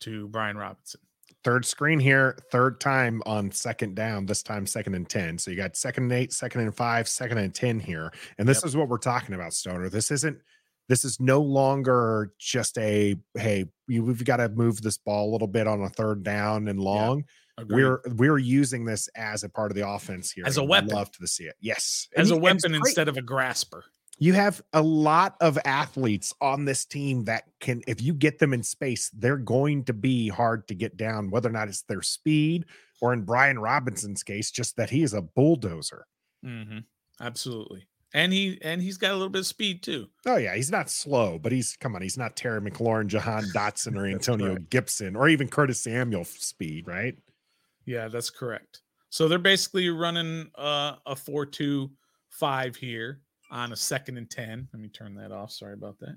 [0.01, 1.01] to Brian Robinson.
[1.43, 5.39] Third screen here, third time on second down, this time second and 10.
[5.39, 8.13] So you got second and eight, second and five, second and 10 here.
[8.39, 8.67] And this yep.
[8.67, 9.89] is what we're talking about, Stoner.
[9.89, 10.39] This isn't,
[10.89, 15.49] this is no longer just a, hey, we've got to move this ball a little
[15.49, 17.25] bit on a third down and long.
[17.69, 20.45] We're we're using this as a part of the offense here.
[20.45, 20.89] As a weapon.
[20.89, 21.55] Love to see it.
[21.61, 22.09] Yes.
[22.17, 23.85] As and, a weapon instead of a grasper
[24.19, 28.53] you have a lot of athletes on this team that can if you get them
[28.53, 32.03] in space they're going to be hard to get down whether or not it's their
[32.03, 32.65] speed
[33.01, 36.07] or in brian robinson's case just that he is a bulldozer
[36.45, 36.79] mm-hmm.
[37.21, 40.71] absolutely and he and he's got a little bit of speed too oh yeah he's
[40.71, 44.71] not slow but he's come on he's not terry mclaurin jahan dotson or antonio right.
[44.71, 47.17] gibson or even curtis samuel speed right
[47.85, 48.81] yeah that's correct
[49.15, 54.67] so they're basically running uh, a 4-2-5 here on a second and 10.
[54.73, 55.53] Let me turn that off.
[55.53, 56.17] Sorry about that.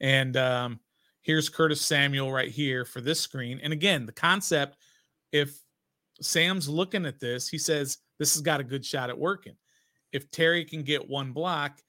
[0.00, 0.80] And um,
[1.20, 3.60] here's Curtis Samuel right here for this screen.
[3.62, 4.78] And again, the concept
[5.32, 5.60] if
[6.22, 9.56] Sam's looking at this, he says, This has got a good shot at working.
[10.12, 11.80] If Terry can get one block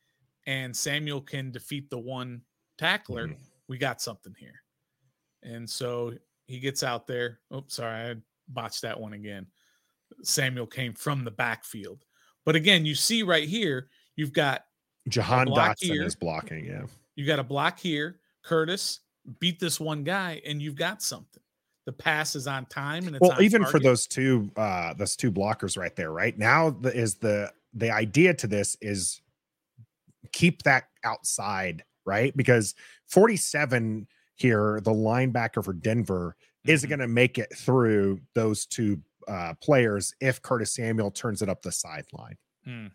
[0.45, 2.41] and Samuel can defeat the one
[2.77, 3.41] tackler, mm-hmm.
[3.67, 4.61] we got something here.
[5.43, 6.13] And so
[6.47, 7.39] he gets out there.
[7.53, 8.15] Oops, sorry, I
[8.47, 9.47] botched that one again.
[10.23, 12.05] Samuel came from the backfield.
[12.45, 14.63] But again, you see right here, you've got
[15.07, 16.03] Jahan Dotson here.
[16.03, 16.65] is blocking.
[16.65, 16.83] Yeah.
[17.15, 18.19] You got a block here.
[18.43, 19.01] Curtis
[19.39, 21.41] beat this one guy, and you've got something.
[21.85, 23.71] The pass is on time, and it's well, even target.
[23.71, 26.11] for those two, uh, those two blockers right there.
[26.11, 29.21] Right now, the, is the the idea to this is
[30.31, 32.35] keep that outside, right?
[32.35, 32.75] Because
[33.07, 36.71] forty seven here, the linebacker for Denver mm-hmm.
[36.71, 41.49] isn't going to make it through those two uh, players if Curtis Samuel turns it
[41.49, 42.37] up the sideline.
[42.67, 42.91] Mm.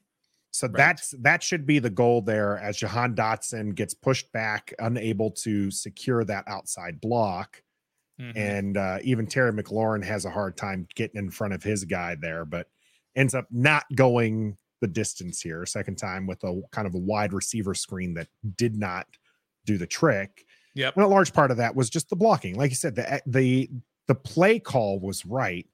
[0.50, 0.76] So right.
[0.76, 5.70] that's that should be the goal there as Jahan Dotson gets pushed back, unable to
[5.70, 7.62] secure that outside block.
[8.18, 8.38] Mm-hmm.
[8.38, 12.16] And uh, even Terry McLaurin has a hard time getting in front of his guy
[12.18, 12.68] there, but
[13.14, 15.64] ends up not going the distance here.
[15.66, 19.06] Second time with a kind of a wide receiver screen that did not
[19.64, 20.44] do the trick.
[20.74, 22.56] Yeah, And a large part of that was just the blocking.
[22.56, 23.70] Like you said, the the
[24.08, 25.66] the play call was right.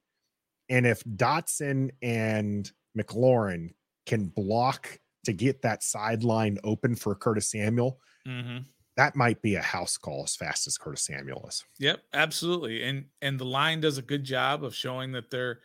[0.69, 3.73] And if Dotson and McLaurin
[4.05, 8.59] can block to get that sideline open for Curtis Samuel, mm-hmm.
[8.95, 11.63] that might be a house call as fast as Curtis Samuel is.
[11.79, 12.83] Yep, absolutely.
[12.83, 15.59] And and the line does a good job of showing that they're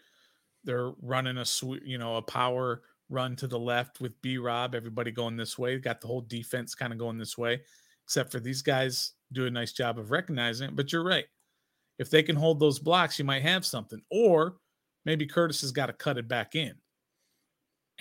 [0.65, 4.75] they're running a sweet, you know, a power run to the left with B Rob,
[4.75, 5.79] everybody going this way.
[5.79, 7.61] Got the whole defense kind of going this way,
[8.05, 10.77] except for these guys do a nice job of recognizing it.
[10.77, 11.27] But you're right.
[11.99, 14.01] If they can hold those blocks, you might have something.
[14.11, 14.57] Or
[15.05, 16.75] maybe Curtis has got to cut it back in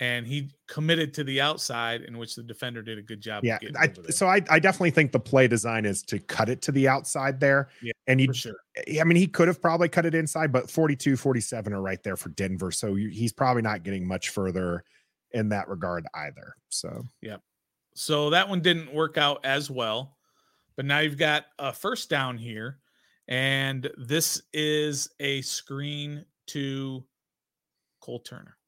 [0.00, 3.58] and he committed to the outside in which the defender did a good job yeah
[3.78, 6.88] I, so I, I definitely think the play design is to cut it to the
[6.88, 8.54] outside there yeah and you sure
[8.86, 12.02] eh, i mean he could have probably cut it inside but 42 47 are right
[12.02, 14.84] there for denver so he's probably not getting much further
[15.32, 17.36] in that regard either so yeah
[17.94, 20.16] so that one didn't work out as well
[20.76, 22.78] but now you've got a first down here
[23.28, 27.04] and this is a screen to
[28.00, 28.58] cole turner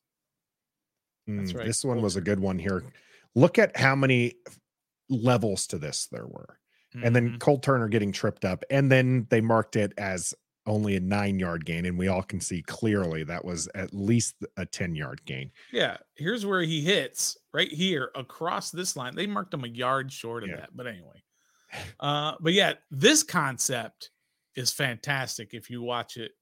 [1.37, 1.67] that's mm, right.
[1.67, 2.83] This one was a good one here.
[3.35, 4.35] Look at how many
[5.09, 6.59] levels to this there were.
[6.95, 7.07] Mm-hmm.
[7.07, 7.39] And then mm-hmm.
[7.39, 8.65] Cole Turner getting tripped up.
[8.71, 10.35] And then they marked it as
[10.67, 11.87] only a nine yard gain.
[11.87, 15.51] And we all can see clearly that was at least a 10 yard gain.
[15.73, 15.97] Yeah.
[16.15, 19.15] Here's where he hits right here across this line.
[19.15, 20.57] They marked him a yard short of yeah.
[20.57, 20.77] that.
[20.77, 21.23] But anyway.
[22.01, 24.11] Uh, but yeah, this concept
[24.57, 26.33] is fantastic if you watch it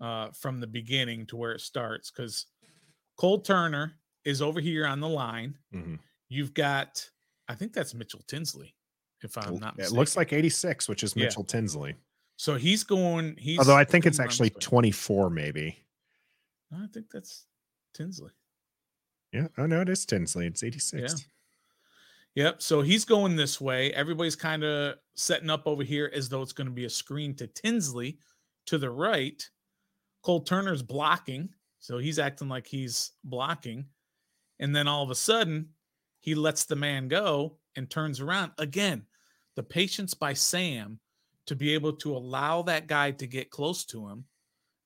[0.00, 2.10] uh, from the beginning to where it starts.
[2.10, 2.46] Because
[3.16, 3.92] Cole Turner
[4.24, 5.56] is over here on the line.
[5.74, 5.94] Mm-hmm.
[6.28, 7.08] You've got,
[7.48, 8.74] I think that's Mitchell Tinsley,
[9.22, 9.76] if I'm not.
[9.76, 9.96] Mistaken.
[9.96, 11.52] It looks like 86, which is Mitchell yeah.
[11.52, 11.94] Tinsley.
[12.36, 13.36] So he's going.
[13.38, 15.78] He's although I think it's actually 24, maybe.
[16.72, 17.46] I think that's
[17.94, 18.30] Tinsley.
[19.32, 19.48] Yeah.
[19.58, 20.46] Oh no, it is Tinsley.
[20.46, 21.26] It's 86.
[22.34, 22.44] Yeah.
[22.44, 22.62] Yep.
[22.62, 23.92] So he's going this way.
[23.92, 27.34] Everybody's kind of setting up over here as though it's going to be a screen
[27.36, 28.18] to Tinsley
[28.66, 29.48] to the right.
[30.22, 31.48] Cole Turner's blocking.
[31.78, 33.86] So he's acting like he's blocking.
[34.58, 35.70] And then all of a sudden,
[36.20, 38.52] he lets the man go and turns around.
[38.58, 39.06] Again,
[39.54, 40.98] the patience by Sam
[41.46, 44.24] to be able to allow that guy to get close to him,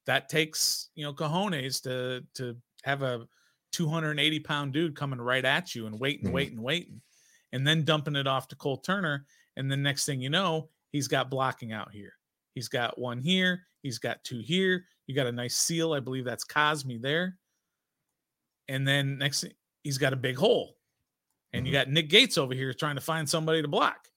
[0.07, 3.27] that takes, you know, cojones to to have a
[3.73, 6.35] 280 pound dude coming right at you and waiting, mm-hmm.
[6.35, 7.01] waiting, waiting,
[7.53, 9.27] and then dumping it off to Cole Turner.
[9.57, 12.15] And the next thing you know, he's got blocking out here.
[12.55, 13.63] He's got one here.
[13.83, 14.85] He's got two here.
[15.07, 15.93] You got a nice seal.
[15.93, 17.39] I believe that's Cosmi there.
[18.69, 19.45] And then next,
[19.83, 20.77] he's got a big hole.
[21.53, 21.75] And you Mhm.
[21.75, 24.10] got Nick Gates over here trying to find somebody to block.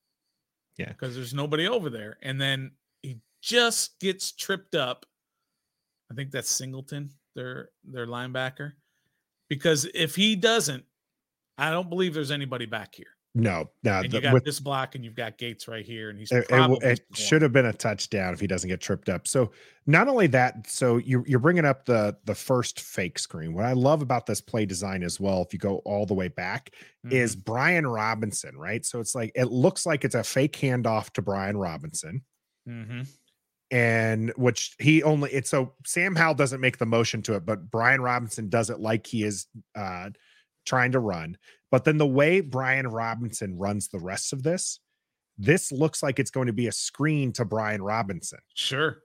[0.78, 0.90] Yeah.
[0.90, 2.18] Because there's nobody over there.
[2.22, 5.06] And then he just gets tripped up.
[6.12, 8.74] I think that's Singleton, their their linebacker.
[9.50, 10.86] Because if he doesn't,
[11.58, 13.16] I don't believe there's anybody back here.
[13.36, 14.02] No, no.
[14.02, 16.46] And you got with- this block, and you've got Gates right here, and he's it,
[16.52, 19.28] it, should have been a touchdown if he doesn't get tripped up.
[19.28, 19.52] So
[19.88, 23.54] not only that, so you you're bringing up the the first fake screen.
[23.56, 26.28] What I love about this play design as well, if you go all the way
[26.28, 26.76] back,
[27.10, 27.44] is Mhm.
[27.46, 28.86] Brian Robinson, right?
[28.86, 32.24] So it's like it looks like it's a fake handoff to Brian Robinson.
[32.70, 33.08] Mhm.
[33.72, 37.72] and which he only it's so Sam Howell doesn't make the motion to it, but
[37.72, 40.12] Brian Robinson does it like he is uh
[40.66, 41.38] trying to run.
[41.74, 44.80] But then the way Brian Robinson runs the rest of this,
[45.40, 48.38] this looks like it's going to be a screen to Brian Robinson.
[48.54, 49.00] sure.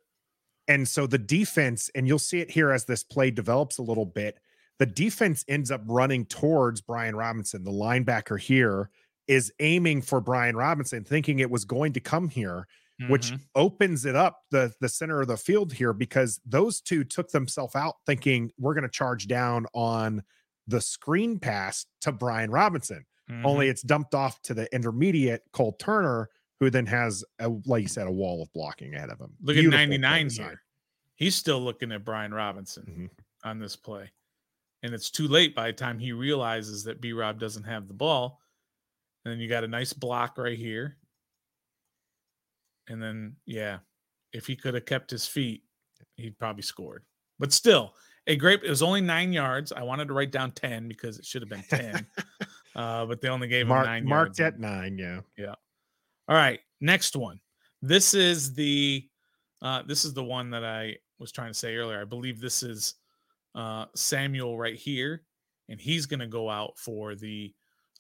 [0.69, 4.05] And so the defense, and you'll see it here as this play develops a little
[4.05, 4.39] bit,
[4.79, 7.65] the defense ends up running towards Brian Robinson.
[7.65, 8.91] The linebacker here
[9.27, 12.69] is aiming for Brian Robinson, thinking it was going to come here
[13.09, 13.41] which Mhm.
[13.55, 17.75] opens it up the the center of the field here because those two took themselves
[17.77, 20.21] out thinking we're going to charge down on
[20.69, 23.05] the screen pass to Brian Robinson.
[23.45, 23.71] Only Mhm.
[23.71, 28.07] it's dumped off to the intermediate Cole Turner, who then has a like you said
[28.07, 29.35] a wall of blocking ahead of him.
[29.41, 30.49] look at Beautiful play 99 design.
[30.49, 30.63] here.
[31.17, 33.25] He's still looking at Brian Robinson Mhm.
[33.45, 34.11] on this play.
[34.83, 37.95] And it's too late by the time he realizes that B Rob doesn't have the
[37.95, 38.41] ball.
[39.25, 40.97] And then you got a nice block right here.
[42.87, 43.81] And then, yeah,
[44.33, 45.65] if he could have kept his feet,
[46.17, 47.05] he'd probably scored.
[47.39, 47.95] But still,
[48.29, 49.73] a great, it was only nine yards.
[49.73, 52.07] I wanted to write down 10 because it should have been 10.
[52.77, 54.55] uh, but they only gave him Mark, nine marked yards.
[54.55, 55.21] at nine, yeah.
[55.37, 55.55] Yeah.
[56.29, 57.41] All right, next one.
[57.83, 59.09] This is the
[59.63, 62.01] uh this is the one that I was trying to say earlier.
[62.01, 62.95] I believe this is
[63.55, 65.23] uh Samuel right here
[65.69, 67.55] and he's going to go out for the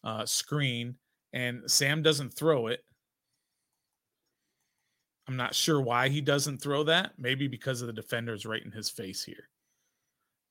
[0.04, 0.96] uh screen
[1.32, 2.84] and Sam doesn't throw it.
[5.26, 7.12] I'm not sure why he doesn't throw that.
[7.18, 9.48] Maybe because of the defenders right in his face here.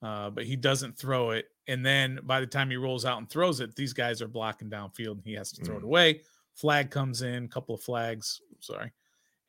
[0.01, 1.45] Uh, but he doesn't throw it.
[1.67, 4.69] And then by the time he rolls out and throws it, these guys are blocking
[4.69, 5.85] downfield and he has to throw it Mm.
[5.85, 6.21] away.
[6.53, 8.91] Flag comes in, couple of flags, sorry,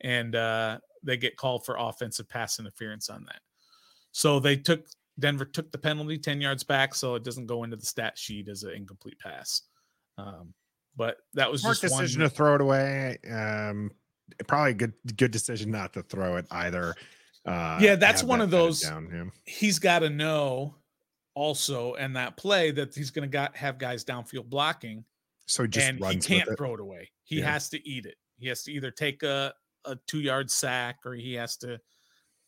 [0.01, 3.41] and uh, they get called for offensive pass interference on that.
[4.11, 4.87] So they took
[5.19, 8.47] Denver took the penalty 10 yards back, so it doesn't go into the stat sheet
[8.47, 9.63] as an incomplete pass.
[10.17, 10.53] Um,
[10.95, 13.17] but that was Smart just one decision to throw it away.
[13.29, 13.91] Um,
[14.47, 16.95] probably a good good decision not to throw it either.
[17.45, 19.31] Uh, Yeah, that's one that of those- Down him.
[19.45, 20.75] he's got to know
[21.35, 25.05] also and that play that he's going to got have guys downfield blocking
[25.45, 26.57] So he just and he can't it.
[26.57, 27.09] throw it away.
[27.23, 27.51] He Yeah.
[27.51, 28.15] has to eat it.
[28.37, 29.53] He has to either take a,
[29.85, 31.79] a two yard sack or he has to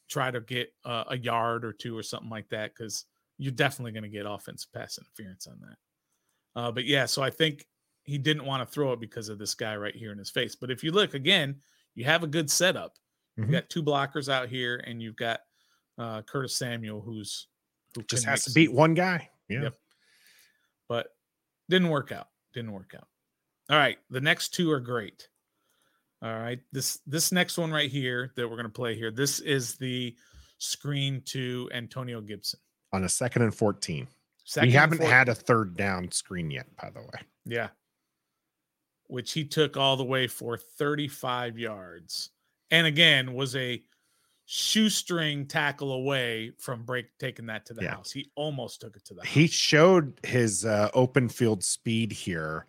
[0.09, 3.05] try to get a, a yard or two or something like that because
[3.37, 5.77] you're definitely going to get offensive pass interference on that.
[6.59, 7.65] Uh, but yeah, so I think
[8.03, 10.53] he didn't want to throw it because of this guy right here in his face.
[10.55, 11.61] But if you look again,
[11.95, 12.97] you have a good setup.
[13.41, 13.45] Mhm.
[13.47, 15.41] You got two blockers out here, and you've got
[15.97, 17.47] uh, Curtis Samuel, who's
[17.95, 19.29] who Just has to some- beat one guy.
[19.49, 19.63] Yeah.
[19.63, 19.75] Yep.
[20.87, 21.15] but
[21.69, 22.29] didn't work out.
[22.53, 23.07] Didn't work out.
[23.69, 25.27] All right, the next two are great.
[26.21, 29.11] All right, this this next one right here that we're gonna play here.
[29.11, 30.15] This is the
[30.57, 32.59] screen to Antonio Gibson.
[32.93, 34.07] On a second and 14.
[34.43, 37.21] Second we haven't four- had a third down screen yet, by the way.
[37.45, 37.69] yeah,
[39.07, 42.31] which he took all the way for 35 yards,
[42.71, 43.81] and again was a
[44.45, 47.91] shoestring tackle away from break taking that to the Yeah.
[47.91, 48.11] house.
[48.11, 49.29] He almost took it to the house.
[49.33, 49.51] He house.
[49.51, 52.65] showed his uh, open field speed here,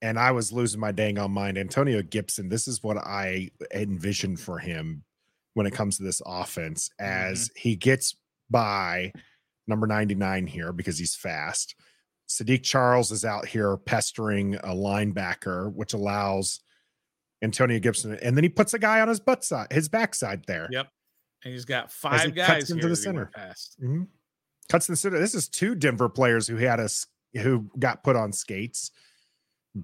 [0.00, 1.58] and I was losing my dang on mind.
[1.58, 5.02] Antonio Gibson, this is what I envisioned for him
[5.54, 8.14] when it comes to this offense as he gets
[8.48, 9.12] by
[9.66, 11.74] number 99 here because he's fast.
[12.28, 16.60] Saahdiq Charles is out here pestering a linebacker, which allows
[17.42, 20.68] Antonio Gibson, and then he puts a guy on his butt side, his backside there.
[20.70, 20.88] Yep.
[21.44, 23.30] And he's got he five cuts guys into the he center.
[23.80, 24.08] Mhm.
[24.68, 25.18] Cuts in the center.
[25.20, 28.90] This is two Denver players who had us who got put on skates.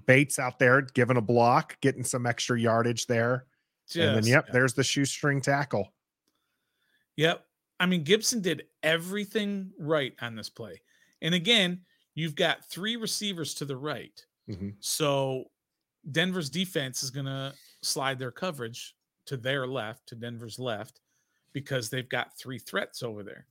[0.05, 3.45] Bates out there giving a block, getting some extra yardage there.
[3.93, 4.51] and then Just- yep, yeah.
[4.53, 5.93] there's the shoestring tackle.
[7.17, 7.45] Yep.
[7.79, 10.81] I mean, Gibson did everything right on this play.
[11.21, 11.81] And again,
[12.13, 14.25] you've got three receivers to the right.
[14.49, 14.75] Mhm.
[14.79, 15.51] So
[16.11, 21.01] Denver's defense is going to slide their coverage to their left, to Denver's left,
[21.53, 23.47] because they've got three threats over there.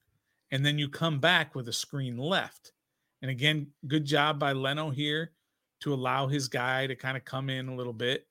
[0.50, 2.72] And then you come back with a screen left.
[3.22, 5.32] And again, good job by Leno here
[5.80, 8.26] to allow his guy to kind of come in a little bit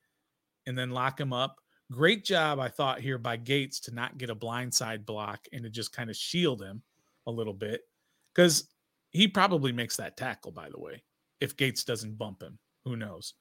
[0.66, 1.58] and then lock him up.
[1.92, 5.70] Great job, I thought, here by Gates to not get a blindside block and to
[5.70, 6.82] just kind of shield him
[7.28, 7.82] a little bit.
[8.34, 8.70] Because
[9.12, 11.04] he probably makes that tackle, by the way,
[11.42, 12.58] if Gates doesn't bump him.
[12.86, 13.34] Who knows?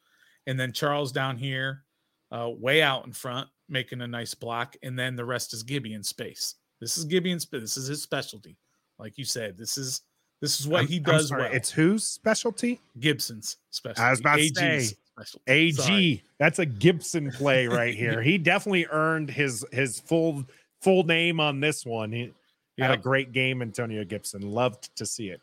[0.47, 1.85] And then Charles down here,
[2.31, 4.77] uh, way out in front, making a nice block.
[4.83, 6.57] And then the rest is Gibby in space.
[6.81, 7.61] This is Gibby in space.
[7.61, 8.57] This is his specialty.
[8.99, 10.03] Like you said, this is
[10.41, 11.43] this is what I'm- he does well.
[11.53, 12.81] It's whose specialty?
[12.99, 14.03] Gibson's specialty.
[14.03, 15.45] I was about to say, specialty.
[15.53, 15.73] AG.
[15.75, 16.25] Sorry.
[16.39, 18.21] That's a Gibson play right here.
[18.23, 20.45] he definitely earned his his full
[20.81, 22.11] full name on this one.
[22.11, 22.33] He
[22.79, 24.43] had a great game, Antonio Gibson.
[24.43, 25.41] Loved to see it.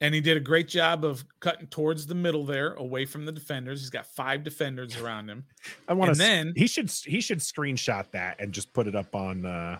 [0.00, 3.32] And he did a great job of cutting towards the middle there, away from the
[3.32, 3.80] defenders.
[3.80, 5.44] He's got five defenders around him.
[5.88, 6.18] I want to.
[6.18, 9.78] then He should he should screenshot that and just put it up on uh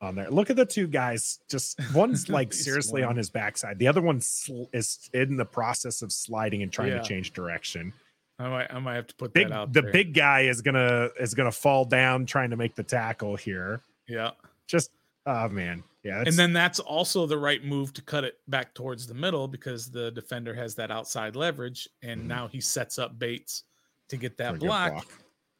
[0.00, 0.28] on there.
[0.30, 1.38] Look at the two guys.
[1.48, 3.78] Just one's like seriously on his backside.
[3.78, 6.98] The other one sl- is in the process of sliding and trying Yeah.
[6.98, 7.92] to change direction.
[8.40, 9.72] I might, I might have to put Big that out.
[9.72, 9.92] the there.
[9.92, 13.82] big guy is gonna is gonna fall down trying to make the tackle here.
[14.08, 14.30] yeah.
[14.66, 14.90] Just
[15.26, 16.22] oh man, yeah.
[16.26, 19.90] And then that's also the right move to cut it back towards the middle because
[19.90, 22.26] the defender has that outside leverage, and Mhm.
[22.26, 23.64] now he sets up Bates
[24.08, 25.06] to get that good block.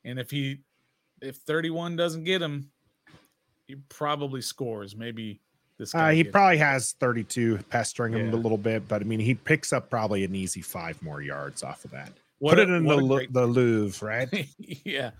[0.05, 0.61] And if he,
[1.21, 2.71] if 31 doesn't get him,
[3.67, 4.97] he probably scores.
[4.97, 5.41] Maybe
[5.77, 6.15] this Uh, guy.
[6.15, 9.73] he gets- probably has 32 pestering him a little bit, but I mean, he picks
[9.73, 12.13] up probably an easy five more yards off of that.
[12.39, 14.49] What Put a- it in the, great- the Louvre, right?
[14.87, 15.11] yeah.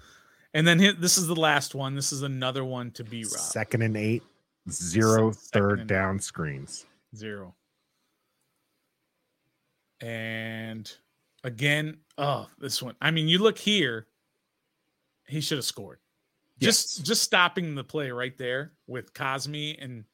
[0.55, 1.95] And then this is the last one.
[1.95, 3.33] This is another one to be Rob.
[3.33, 4.23] Second and eight,
[4.71, 6.87] zero third down screens.
[7.17, 7.55] Zero.
[10.01, 10.91] And
[11.45, 12.95] again, oh, this one.
[13.01, 14.07] I mean, you look here,
[15.27, 15.99] he should have scored.
[16.61, 17.07] Just Yes.
[17.07, 20.05] just stopping the play right there with Cosmi and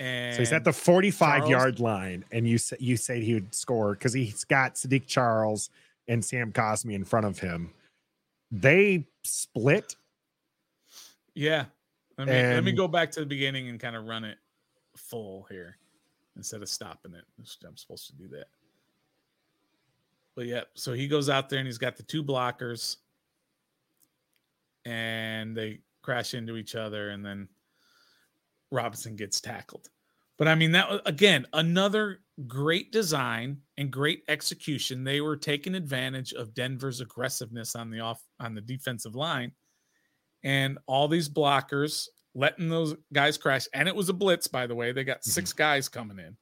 [0.00, 1.50] and So he's at the 45 Charles?
[1.50, 5.70] yard line, and you you say he would score because he's got Saahdiq Charles
[6.06, 7.72] and Sam Cosmi in front of him.
[8.50, 9.96] They split.
[11.34, 11.66] yeah.
[12.18, 14.38] Let me let me go back to the beginning and kind of run it
[14.96, 15.78] full here
[16.36, 17.24] instead of stopping it.
[17.64, 18.46] I'm supposed to do that.
[20.34, 22.96] But yeah, so he goes out there and he's got the two blockers
[24.84, 27.48] and they crash into each other and then
[28.70, 29.88] Robinson gets tackled.
[30.38, 35.04] But I mean that was again another great design and great execution.
[35.04, 39.52] They were taking advantage of Denver's aggressiveness on the off on the defensive line
[40.42, 44.74] and all these blockers letting those guys crash and it was a blitz by the
[44.74, 44.92] way.
[44.92, 45.30] They got mm-hmm.
[45.30, 46.36] 6 guys coming in.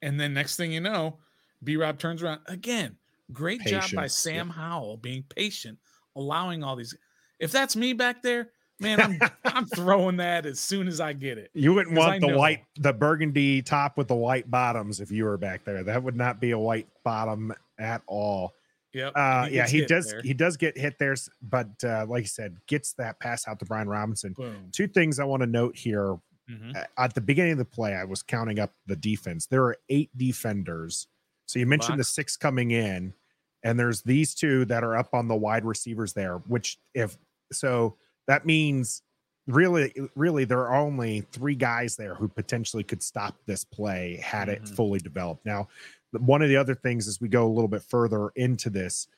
[0.00, 1.18] And then next thing you know,
[1.62, 2.96] B Rob turns around again.
[3.32, 4.50] Great job by Sam.
[4.50, 5.78] Howell being patient,
[6.16, 6.94] allowing all these.
[7.38, 11.38] If that's me back there, man, I'm I'm throwing that as soon as I get
[11.38, 11.50] it.
[11.54, 12.38] You wouldn't want I the know.
[12.38, 15.82] white, the burgundy top with the white bottoms if you were back there.
[15.84, 18.54] That would not be a white bottom at all.
[18.94, 19.12] Yep.
[19.16, 20.10] Uh, and yeah, he does.
[20.10, 20.20] there.
[20.22, 23.64] He does get hit there, but uh, like you said, gets that pass out to
[23.64, 24.32] Brian Robinson.
[24.34, 24.68] Boom.
[24.72, 26.18] Two things I want to note here.
[26.50, 26.86] Mhm.
[26.98, 29.46] At the beginning of the play, I was counting up the defense.
[29.46, 31.06] There are eight defenders.
[31.46, 33.14] So you mentioned the six coming in,
[33.62, 36.38] and there's these two that are up on the wide receivers there.
[36.38, 37.16] Which, if
[37.52, 39.02] so, that means
[39.46, 44.48] really, really, there are only three guys there who potentially could stop this play had
[44.48, 44.76] it Mhm.
[44.76, 45.44] fully developed.
[45.44, 45.68] Now,
[46.12, 49.08] one of the other things as we go a little bit further into this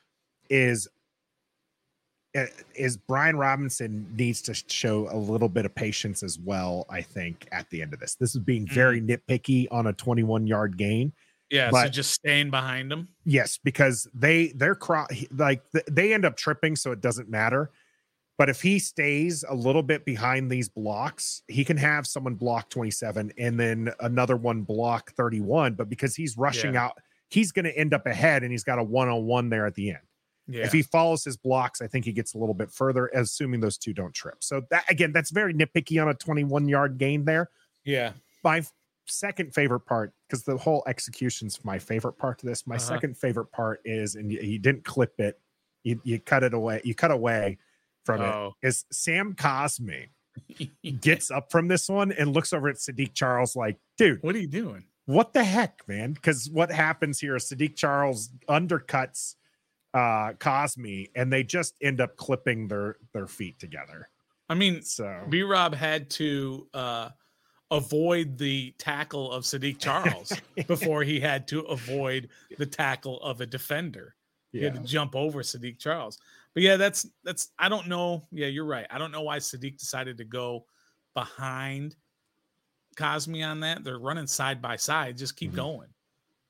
[0.49, 0.87] is
[2.37, 6.85] uh, is Brian Robinson needs to show a little bit of patience as well.
[6.89, 10.45] I think at the end of this, this is being very nitpicky on a 21
[10.45, 11.13] yard gain.
[11.49, 11.69] Yeah.
[11.71, 13.07] so just staying behind them.
[13.23, 17.69] Yes, because they they're cro- like they end up tripping, so it doesn't matter.
[18.37, 22.69] But if he stays a little bit behind these blocks, he can have someone block
[22.69, 25.75] 27 and then another one block 31.
[25.75, 26.85] But because he's rushing Yeah.
[26.85, 26.97] out,
[27.29, 29.75] he's going to end up ahead and he's got a one on one there at
[29.75, 29.99] the end.
[30.47, 30.65] Yeah.
[30.65, 33.77] If he follows his blocks, I think he gets a little bit further, assuming those
[33.77, 34.43] two don't trip.
[34.43, 37.49] So that again, that's very nitpicky on a 21 yard gain there.
[37.83, 38.11] yeah.
[38.43, 38.63] My
[39.07, 42.67] second favorite part, because the whole execution's my favorite part to this.
[42.67, 42.85] My Uh-huh.
[42.85, 45.39] second favorite part is, and you, you didn't clip it,
[45.83, 47.57] you, you cut it away, you cut away
[48.05, 48.53] from Oh.
[48.61, 48.67] it.
[48.67, 50.07] Is Sam Cosmi
[51.01, 54.39] gets up from this one and looks over at Saahdiq Charles like, dude, what are
[54.39, 54.85] you doing?
[55.07, 56.13] what the heck, man?
[56.13, 59.35] Because what happens here is Saahdiq Charles undercuts
[59.93, 64.09] uh Cosmi and they just end up clipping their their feet together.
[64.49, 67.09] I mean, So B Rob had to uh,
[67.71, 70.31] avoid the tackle of Saahdiq Charles
[70.67, 74.15] before he had to avoid the tackle of a defender.
[74.51, 74.65] He yeah.
[74.65, 76.19] had to jump over Saahdiq Charles.
[76.55, 78.27] But yeah, that's that's I don't know.
[78.31, 78.87] Yeah, you're right.
[78.89, 80.65] I don't know why Saahdiq decided to go
[81.13, 81.95] behind
[82.97, 83.83] Cosmi on that.
[83.83, 85.17] They're running side by side.
[85.17, 85.55] Just keep Mhm.
[85.55, 85.89] going.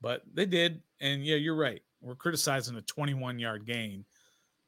[0.02, 0.84] But they did.
[1.02, 1.82] And yeah, you're right.
[2.02, 4.06] We're criticizing a 21 yard gain.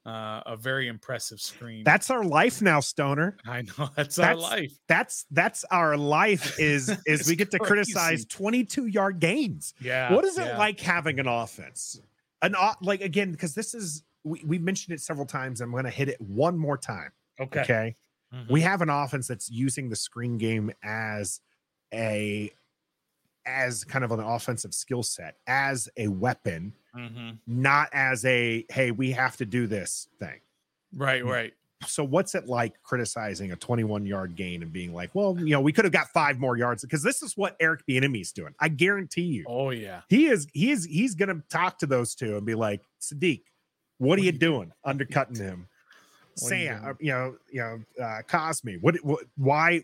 [0.05, 1.83] uh, a very impressive screen.
[1.83, 3.35] That's our life now, Stoner.
[3.45, 4.71] I know that's, our life.
[4.87, 6.57] That's that's our life.
[6.57, 9.73] Is is we get to criticize 22 yard gains.
[9.81, 10.13] Yeah.
[10.13, 10.57] What is it yeah.
[10.57, 11.99] like having an offense?
[12.41, 15.61] An like again because this is we we mentioned it several times.
[15.61, 17.11] I'm going to hit it one more time.
[17.39, 17.61] Okay.
[17.61, 17.95] Okay.
[18.33, 18.49] Mhm.
[18.49, 21.39] We have an offense that's using the screen game as
[21.93, 22.51] a
[23.45, 27.37] as kind of an offensive skill set, as a weapon, Mhm.
[27.47, 30.41] not as a hey, we have to do this thing.
[30.93, 31.23] Right.
[31.23, 31.53] Right.
[31.85, 35.61] So what's it like criticizing a 21 yard gain and being like, well, you know,
[35.61, 38.53] we could have got five more yards because this is what Eric Bieniemy is doing.
[38.59, 40.01] I guarantee you, Oh yeah.
[40.09, 43.43] he is he is he's gonna talk to those two and be like, Saahdiq,
[43.97, 45.67] what are you doing, undercutting him?
[46.39, 48.79] What you Sam, uh, you know, you know, uh, Cosmi.
[48.81, 49.23] What, what?
[49.37, 49.81] Why?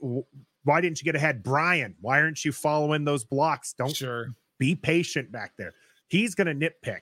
[0.66, 1.96] Why didn't you get ahead, Brian?
[2.00, 3.74] Why aren't you following those blocks?
[3.74, 4.28] Don't Sure.
[4.60, 5.74] be patient back there.
[6.08, 7.02] He's gonna nitpick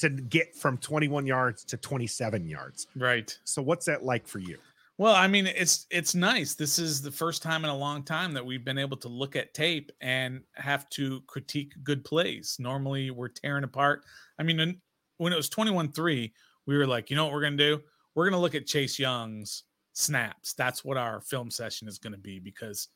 [0.00, 2.86] to get from 21 yards to 27 yards.
[2.96, 3.36] Right.
[3.44, 4.58] So what's that like for you?
[4.98, 6.54] Well, I mean, it's it's nice.
[6.54, 9.34] This is the first time in a long time that we've been able to look
[9.34, 12.56] at tape and have to critique good plays.
[12.58, 14.04] Normally, we're tearing apart.
[14.38, 14.78] I mean,
[15.20, 16.32] when it was 21-3,
[16.66, 17.80] we were like, you know what we're gonna do?
[18.14, 20.54] We're gonna look at Chase Young's snaps.
[20.54, 22.88] That's what our film session is gonna be because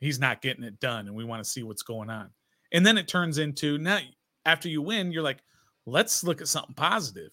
[0.00, 2.30] he's not getting it done, and we want to see what's going on.
[2.72, 4.00] And then it turns into now
[4.44, 5.38] after you win, you're like,
[5.86, 7.30] let's look at something positive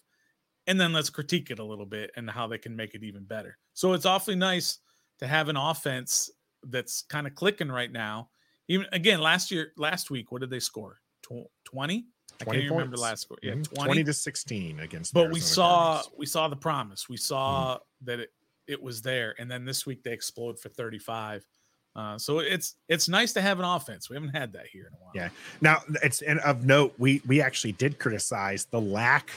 [0.68, 3.24] and then let's critique it a little bit and how they can make it even
[3.24, 3.58] better.
[3.74, 4.80] So it's awfully nice
[5.20, 6.30] to have an offense
[6.64, 8.30] that's kind of clicking right now.
[8.68, 11.00] Even again, last year, last week, what did they score?
[11.24, 12.06] Tw- 20?
[12.42, 13.38] I can't remember last score.
[13.42, 13.68] Yeah, Mhm.
[13.74, 13.86] 20.
[13.86, 15.14] 20 to 16 against.
[15.14, 16.12] the but we saw Cardinals.
[16.18, 17.08] we saw the promise.
[17.10, 18.34] We saw that it,
[18.68, 19.36] it was there.
[19.40, 21.46] And then this week they explode for 35.
[21.96, 24.10] Uh, so it's it's nice to have an offense.
[24.10, 25.12] We haven't had that here in a while.
[25.16, 25.30] Yeah.
[25.62, 29.30] Now it's and of note we we actually did criticize the lack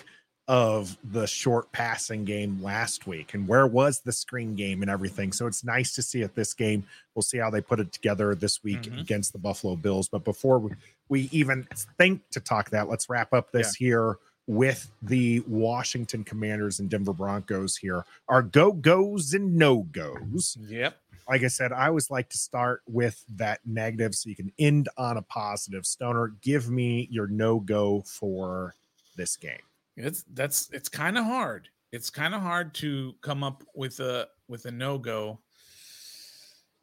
[0.49, 5.30] of the short passing game last week and where was the screen game and everything.
[5.30, 6.84] So it's nice to see it this game.
[7.14, 8.99] We'll see how they put it together this week Mhm.
[9.03, 10.09] against the Buffalo Bills.
[10.09, 10.72] But before we,
[11.09, 16.80] we even think to talk that, let's wrap up this here with the Washington Commanders
[16.80, 18.04] and Denver Broncos here.
[18.28, 20.96] Our go goes and no goes Yep.
[21.28, 24.88] like I said, I always like to start with that negative so you can end
[24.96, 25.84] on a positive.
[25.84, 28.74] Stoner, give me your no go for
[29.16, 29.61] this game.
[29.96, 31.68] It's that's it's kind of hard.
[31.92, 35.40] It's kind of hard to come up with a with a no go.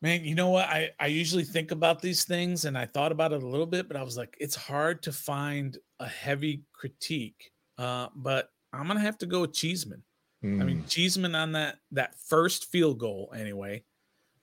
[0.06, 0.70] Man, you know what?
[0.70, 3.88] I I usually think about these things, and I thought about it a little bit,
[3.88, 7.52] but I was like, it's hard to find a heavy critique.
[7.80, 10.04] Uh, but I'm gonna have to go with Cheeseman.
[10.44, 13.34] I mean, Mm, Cheeseman on that that first field goal.
[13.36, 13.84] Anyway,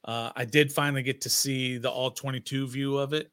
[0.05, 3.31] uh, I did finally get to see the all 22 view of it,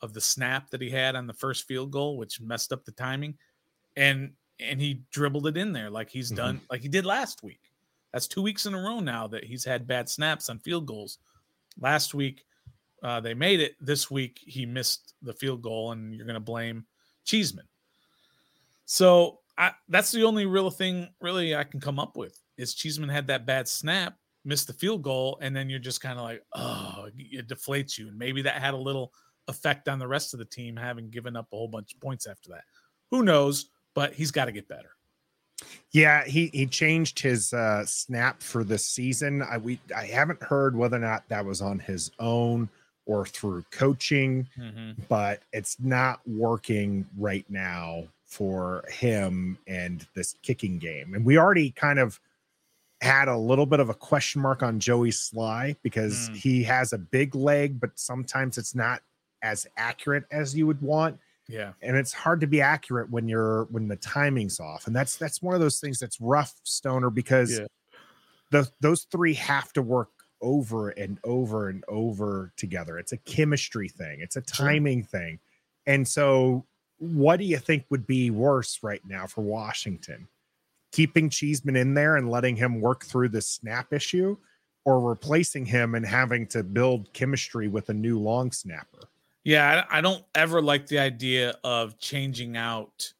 [0.00, 2.92] of the snap that he had on the first field goal, which messed up the
[2.92, 3.36] timing,
[3.96, 6.36] and and he dribbled it in there like he's Mhm.
[6.36, 7.70] done, like he did last week.
[8.14, 11.18] That's two weeks in a row now that he's had bad snaps on field goals.
[11.80, 12.44] Last week,
[13.02, 13.74] uh, they made it.
[13.80, 16.86] This week, he missed the field goal, and you're going to blame
[17.24, 17.66] Cheeseman.
[18.84, 23.08] So I, that's the only real thing really I can come up with is Cheeseman
[23.08, 26.42] had that bad snap, missed the field goal, and then you're just kind of like,
[26.54, 28.08] oh, it deflates you.
[28.08, 29.12] And maybe that had a little
[29.48, 32.26] effect on the rest of the team having given up a whole bunch of points
[32.26, 32.64] after that.
[33.10, 33.70] Who knows?
[33.94, 34.95] But he's got to get better.
[35.92, 39.42] Yeah, he he changed his uh, snap for this season.
[39.42, 42.68] I we I haven't heard whether or not that was on his own
[43.06, 44.48] or through coaching,
[45.08, 51.14] but it's not working right now for him and this kicking game.
[51.14, 52.20] And we already kind of
[53.00, 56.36] had a little bit of a question mark on Joey Slye because Mm.
[56.36, 59.02] he has a big leg, but sometimes it's not
[59.42, 61.18] as accurate as you would want.
[61.48, 61.72] Yeah.
[61.82, 64.86] And it's hard to be accurate when you're when the timing's off.
[64.86, 67.66] And that's that's one of those things that's rough, Stoner, because Yeah.
[68.50, 72.98] the, those three have to work over and over and over together.
[72.98, 74.66] It's a chemistry thing, it's a Sure.
[74.66, 75.38] timing thing.
[75.86, 76.66] And so,
[76.98, 80.28] what do you think would be worse right now for Washington?
[80.92, 84.36] Keeping Cheeseman in there and letting him work through the snap issue,
[84.84, 89.00] or replacing him and having to build chemistry with a new long snapper?
[89.46, 93.12] Yeah, I, I don't ever like the idea of changing out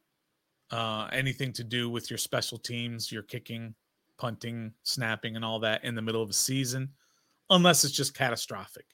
[0.71, 3.75] uh, anything to do with your special teams, your kicking,
[4.19, 6.93] punting, snapping, and all that in the middle of a season,
[7.49, 8.85] unless it's just catastrophic.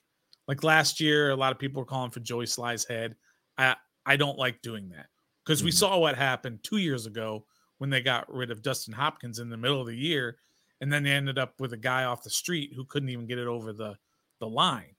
[0.48, 3.16] Like last year, a lot of people were calling for Joey Slye's head.
[3.58, 3.76] I
[4.06, 5.08] I don't like doing that
[5.44, 5.78] because we Mhm.
[5.78, 7.46] saw what happened two years ago
[7.78, 10.38] when they got rid of Dustin Hopkins in the middle of the year,
[10.80, 13.38] and then they ended up with a guy off the street who couldn't even get
[13.38, 13.96] it over the
[14.40, 14.93] the line.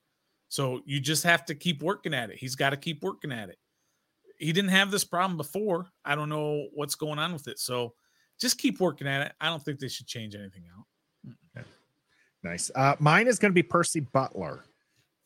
[0.48, 2.36] So you just have to keep working at it.
[2.38, 3.58] He's got to keep working at it.
[4.38, 5.88] He didn't have this problem before.
[6.04, 7.58] I don't know what's going on with it.
[7.58, 7.94] So
[8.38, 9.32] just keep working at it.
[9.40, 11.64] I don't think they should change anything out.
[12.42, 12.70] Nice.
[12.74, 14.64] Uh, mine is going to be Percy Butler.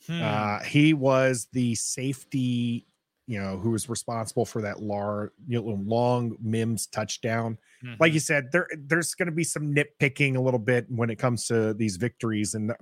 [0.06, 0.22] Hmm.
[0.22, 2.86] Uh, he was the safety,
[3.26, 7.58] you know, who was responsible for that lar- you know, long Mims touchdown.
[7.98, 8.14] Like Mhm.
[8.14, 11.46] you said, there there's going to be some nitpicking a little bit when it comes
[11.48, 12.72] to these victories, and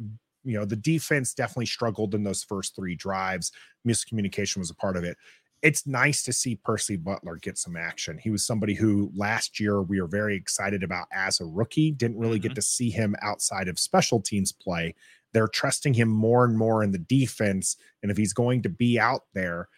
[0.49, 3.53] you know, the defense definitely struggled in those first three drives.
[3.87, 5.17] Miscommunication was a part of it.
[5.61, 8.17] It's nice to see Percy Butler get some action.
[8.17, 11.91] He was somebody who last year we were very excited about as a rookie.
[11.91, 12.57] Didn't really get mm-hmm.
[12.57, 14.95] to see him outside of special teams play
[15.33, 17.77] they're trusting him more and more in the defense.
[18.03, 19.69] And if he's going to be out there,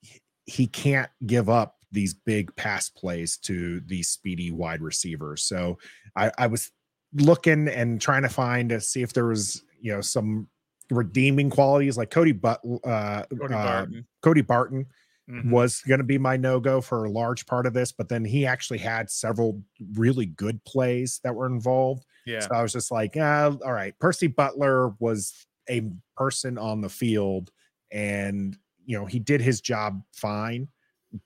[0.00, 5.42] he- he can't give up these big pass plays to these speedy wide receivers.
[5.42, 5.78] So
[6.14, 6.70] I, I was
[7.14, 10.48] looking and trying to find to see if there was, you know, some
[10.90, 14.06] redeeming qualities like Cody But uh, Cody uh, Barton.
[14.22, 14.86] Cody Barton
[15.30, 15.50] Mhm.
[15.50, 18.24] was going to be my no go for a large part of this, but then
[18.24, 19.62] he actually had several
[19.92, 22.06] really good plays that were involved.
[22.24, 22.40] Yeah.
[22.40, 23.92] So I was just like, uh, all right.
[23.98, 25.82] Percy Butler was a
[26.16, 27.50] person on the field,
[27.92, 28.56] and
[28.86, 30.66] you know he did his job fine,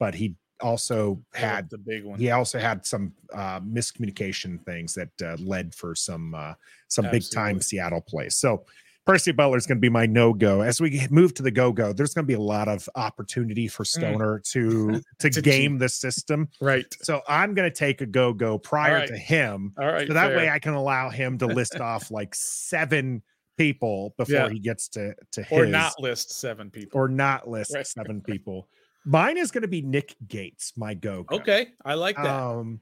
[0.00, 2.18] but he also had the big one.
[2.18, 6.54] he also had some uh, miscommunication things that uh, led for some uh,
[6.88, 8.36] some big time Seattle plays.
[8.36, 8.64] So
[9.04, 10.60] Percy Butler is going to be my no go.
[10.60, 13.66] As we move to the go go, there's going to be a lot of opportunity
[13.66, 16.48] for Stoner to to To game the system.
[16.60, 16.86] Right.
[17.02, 19.08] So I'm going to take a go go prior right.
[19.08, 19.72] to him.
[19.78, 20.06] All right.
[20.06, 20.36] So that fair.
[20.36, 23.22] way I can allow him to list off like seven
[23.58, 24.48] people before Yeah.
[24.50, 27.00] he gets to to his or not list seven people.
[27.00, 27.86] or not list Right.
[27.86, 28.68] seven people.
[29.04, 31.24] Mine is going to be Nick Gates, my go.
[31.30, 31.68] Okay.
[31.84, 32.26] I like that.
[32.26, 32.80] Um,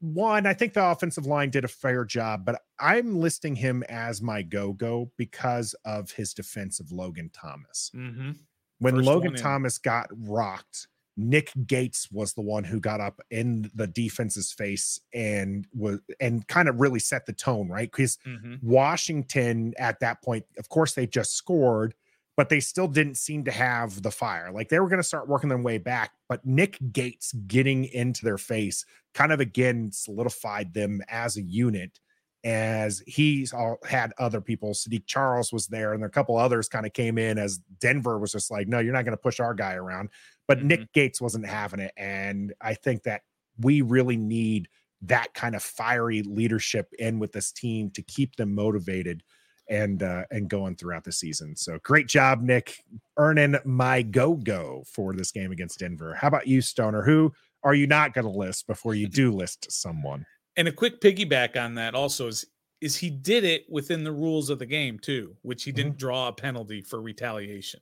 [0.00, 4.20] one, I think the offensive line did a fair job, but I'm listing him as
[4.20, 7.90] my go go because of his defense of Logan Thomas.
[7.94, 8.32] mm-hmm.
[8.78, 9.34] When First Logan.
[9.34, 14.98] Thomas got rocked, Nick Gates was the one who got up in the defense's face
[15.12, 17.90] and was and kind of really set the tone, right?
[17.90, 18.54] Because Mm-hmm.
[18.62, 21.94] Washington at that point, of course, they just scored,
[22.40, 24.50] but they still didn't seem to have the fire.
[24.50, 28.24] Like they were going to start working their way back, but Nick Gates getting into
[28.24, 32.00] their face kind of again solidified them as a unit.
[32.42, 36.86] As he's all had other people, Saahdiq Charles was there, and a couple others kind
[36.86, 39.52] of came in as Denver was just like, no, you're not going to push our
[39.52, 40.08] guy around.
[40.48, 40.94] But Nick mm-hmm.
[40.94, 41.92] Gates wasn't having it.
[41.98, 43.20] And I think that
[43.58, 44.70] we really need
[45.02, 49.24] that kind of fiery leadership in with this team to keep them motivated
[49.70, 51.56] and uh and going throughout the season.
[51.56, 52.84] So great job, Nick,
[53.16, 56.14] earning my go-go for this game against Denver.
[56.14, 57.02] How about you, Stoner?
[57.02, 60.26] Who are you not going to list before you do list someone?
[60.56, 62.44] And a quick piggyback on that also is
[62.80, 66.28] is he did it within the rules of the game too, which he didn't draw
[66.28, 67.80] a penalty for retaliation,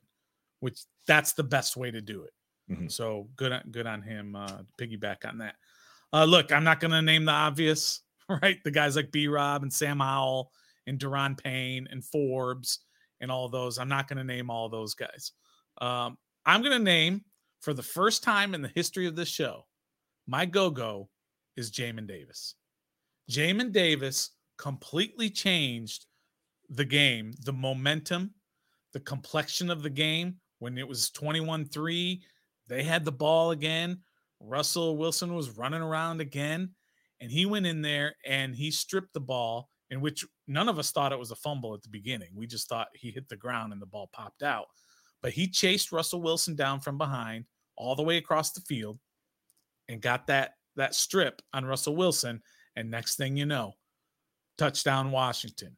[0.59, 2.33] which that's the best way to do it.
[2.69, 2.91] Mhm.
[2.91, 4.35] So good on good on him.
[4.35, 5.55] Uh, piggyback on that.
[6.11, 8.01] Uh, look, I'm not going to name the obvious,
[8.41, 8.57] right?
[8.63, 9.27] The guys like B.
[9.27, 10.51] Rob and Sam Howell
[10.89, 12.79] and Daron Payne and Forbes
[13.21, 13.77] and all those.
[13.77, 15.31] I'm not going to name all those guys.
[15.79, 17.23] Um, I'm going to name
[17.61, 19.65] for the first time in the history of this show,
[20.27, 21.09] my go go
[21.55, 22.55] is Jamin Davis.
[23.29, 26.05] Jamin Davis completely changed
[26.69, 28.33] the game, the momentum,
[28.93, 32.21] the complexion of the game when it was 21 3.
[32.67, 33.99] They had the ball again.
[34.39, 36.71] Russell Wilson was running around again.
[37.19, 40.91] And he went in there and he stripped the ball, in which none of us
[40.91, 42.29] thought it was a fumble at the beginning.
[42.35, 44.67] We just thought he hit the ground and the ball popped out.
[45.21, 48.99] But he chased Russell Wilson down from behind all the way across the field
[49.87, 52.41] and got that that strip on Russell Wilson.
[52.75, 53.73] And next thing you know,
[54.57, 55.75] touchdown Washington.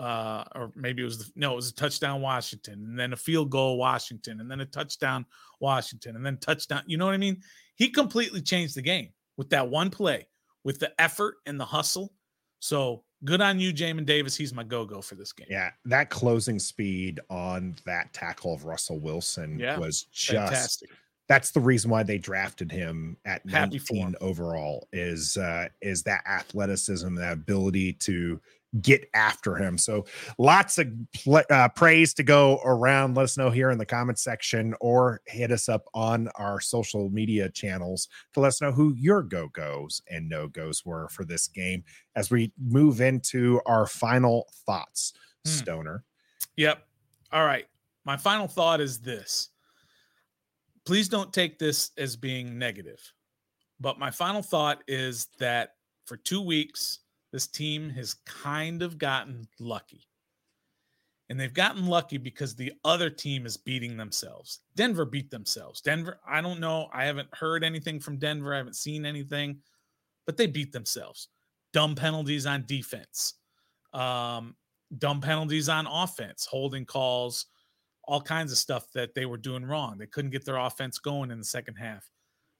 [0.00, 3.16] Uh, or maybe it was the, no, it was a touchdown Washington, and then a
[3.16, 5.24] field goal Washington, and then a touchdown
[5.60, 6.82] Washington, and then touchdown.
[6.86, 7.40] You know what I mean?
[7.76, 10.26] He completely changed the game with that one play,
[10.64, 12.12] with the effort and the hustle.
[12.58, 14.36] So good on you, Jamin Davis.
[14.36, 15.46] He's my go-go for this game.
[15.50, 20.90] Yeah, that closing speed on that tackle of Russell Wilson Yeah, was just Fantastic.
[21.28, 24.14] that's the reason why they drafted him at Happy 19 him.
[24.20, 28.40] overall is uh is that athleticism that ability to
[28.80, 30.04] get after him so
[30.38, 34.18] lots of pl- uh, praise to go around let us know here in the comment
[34.18, 38.94] section or hit us up on our social media channels to let us know who
[38.94, 41.84] your go-goes and no-goes were for this game
[42.16, 45.12] as we move into our final thoughts
[45.44, 45.50] Hmm.
[45.50, 46.04] stoner
[46.56, 46.86] Yep.
[47.32, 47.66] All right.
[48.04, 49.48] My final thought is this.
[50.84, 53.00] Please don't take this as being negative.
[53.80, 55.74] But my final thought is that
[56.06, 57.00] for two weeks,
[57.32, 60.06] this team has kind of gotten lucky.
[61.30, 64.60] And they've gotten lucky because the other team is beating themselves.
[64.76, 65.80] Denver beat themselves.
[65.80, 66.88] Denver, I don't know.
[66.92, 68.52] I haven't heard anything from Denver.
[68.52, 69.62] I haven't seen anything.
[70.26, 71.28] but they beat themselves.
[71.72, 73.34] Dumb penalties on defense,
[73.94, 74.54] um,
[74.98, 77.46] dumb penalties on offense, holding calls,
[78.04, 79.96] all kinds of stuff that they were doing wrong.
[79.98, 82.08] They couldn't get their offense going in the second half.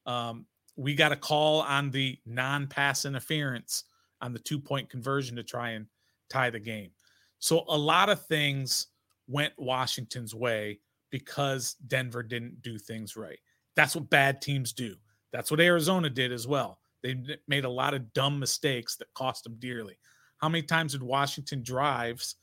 [0.06, 0.46] Um,
[0.76, 3.84] we got a call on the non pass interference
[4.22, 5.86] on the two point conversion to try and
[6.30, 6.90] tie the game.
[7.38, 8.86] So a lot of things
[9.28, 13.38] went Washington's way because Denver didn't do things right.
[13.76, 14.94] That's what bad teams do.
[15.32, 16.78] That's what Arizona did as well.
[17.02, 17.16] They
[17.48, 19.98] made a lot of dumb mistakes that cost them dearly.
[20.38, 22.36] How many times did Washington drives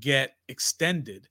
[0.00, 1.28] get extended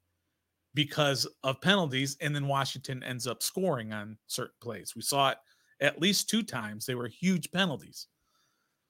[0.74, 4.96] because of penalties and then Washington ends up scoring on certain plays?
[4.96, 5.38] We saw it
[5.82, 6.86] at least two times.
[6.86, 8.08] They were huge penalties.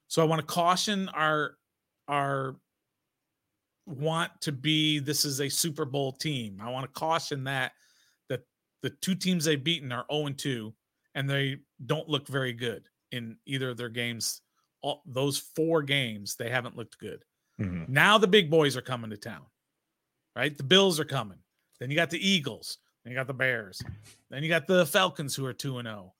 [0.09, 1.55] So I want to caution our
[2.07, 2.55] our
[3.85, 6.59] want to be this is a Super Bowl team.
[6.61, 7.71] I want to caution that
[8.27, 8.41] that
[8.81, 10.73] the two teams they've beaten are 0 and 2
[11.15, 14.41] and they don't look very good in either of their games.
[14.81, 17.23] All, those four games they haven't looked good.
[17.61, 17.91] Mm-hmm.
[17.93, 19.45] Now the big boys are coming to town.
[20.35, 20.57] Right?
[20.57, 21.37] The Bills are coming.
[21.79, 23.81] Then you got the Eagles, then you got the Bears.
[24.31, 26.13] Then you got the Falcons who are 2 and 0.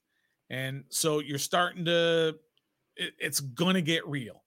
[0.48, 2.36] And so you're starting to
[3.00, 4.44] it, it's going to get real.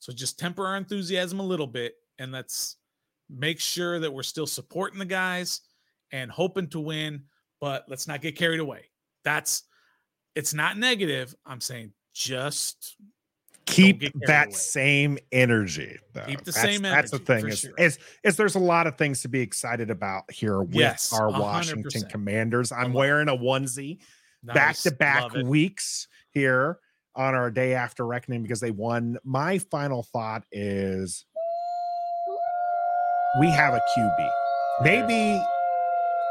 [0.00, 2.76] So just temper our enthusiasm a little bit and let's
[3.30, 5.62] make sure that we're still supporting the guys
[6.12, 7.22] and hoping to win,
[7.60, 8.90] but let's not get carried away.
[9.24, 9.62] That's
[10.34, 11.34] it's not negative.
[11.46, 12.96] I'm saying just
[13.64, 14.52] keep that away.
[14.52, 15.96] same energy.
[16.12, 16.24] Though.
[16.26, 16.94] Keep the that's, same energy.
[16.94, 17.72] That's the thing is, sure.
[17.78, 21.28] is, is there's a lot of things to be excited about here with yes, our
[21.30, 21.38] 100%.
[21.38, 22.72] Washington Commanders.
[22.72, 24.00] I'm wearing a onesie
[24.42, 26.78] back to back weeks here
[27.16, 29.18] on our day after reckoning because they won.
[29.24, 31.24] My final thought is
[33.40, 34.30] we have a QB.
[34.82, 35.42] Maybe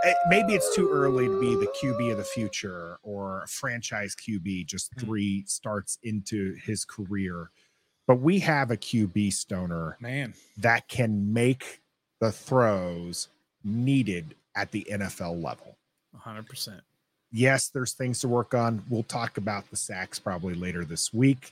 [0.05, 4.15] eh, maybe it's too early to be the QB of the future or a franchise
[4.15, 5.05] QB just hmm.
[5.05, 7.51] three starts into his career.
[8.07, 11.81] But we have a QB stoner man that can make
[12.19, 13.29] the throws
[13.63, 15.77] needed at the NFL level.
[16.25, 16.81] 100%.
[17.34, 18.84] Yes, there's things to work on.
[18.89, 21.51] We'll talk about the sacks probably later this week.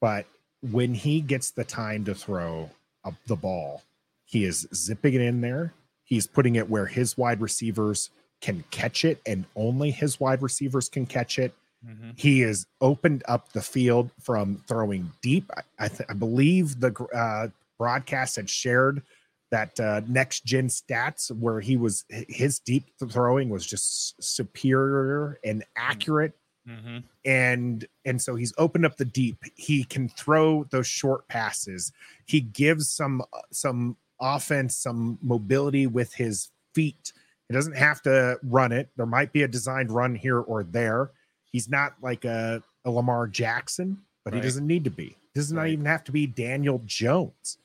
[0.00, 0.24] But
[0.62, 2.70] when he gets the time to throw
[3.04, 3.82] up the ball,
[4.24, 5.74] he is zipping it in there.
[6.04, 10.88] He's putting it where his wide receivers can catch it and only his wide receivers
[10.88, 11.54] can catch it.
[11.84, 12.10] Mm-hmm.
[12.16, 15.50] He has opened up the field from throwing deep.
[15.56, 17.48] I, I, th- I believe the uh,
[17.78, 19.02] broadcast had shared
[19.50, 25.64] that uh, next gen stats where he was his deep throwing was just superior and
[25.76, 26.32] accurate.
[26.68, 26.98] Mm-hmm.
[27.24, 29.38] And and so he's opened up the deep.
[29.56, 31.92] He can throw those short passes.
[32.26, 37.12] He gives some some offense, some mobility with his feet.
[37.48, 38.90] He doesn't have to run it.
[38.96, 41.10] There might be a designed run here or there.
[41.50, 44.40] He's not like a, a Lamar Jackson, but right.
[44.40, 45.16] he doesn't need to be.
[45.34, 45.72] He does not right.
[45.72, 47.58] even have to be Daniel Jones.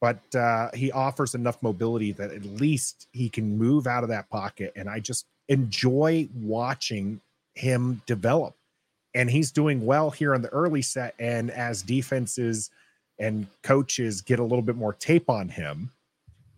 [0.00, 4.30] But uh, he offers enough mobility that at least he can move out of that
[4.30, 4.72] pocket.
[4.74, 7.20] And I just enjoy watching
[7.54, 8.54] him develop.
[9.14, 11.14] And he's doing well here in the early set.
[11.18, 12.70] And as defenses
[13.18, 15.90] and coaches get a little bit more tape on him,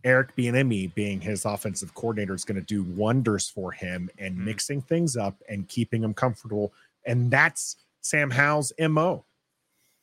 [0.04, 4.44] Eric Bieniemy, being his offensive coordinator, is going to do wonders for him and mm-hmm.
[4.44, 6.72] mixing things up and keeping him comfortable.
[7.06, 9.24] And that's Sam Howell's mo.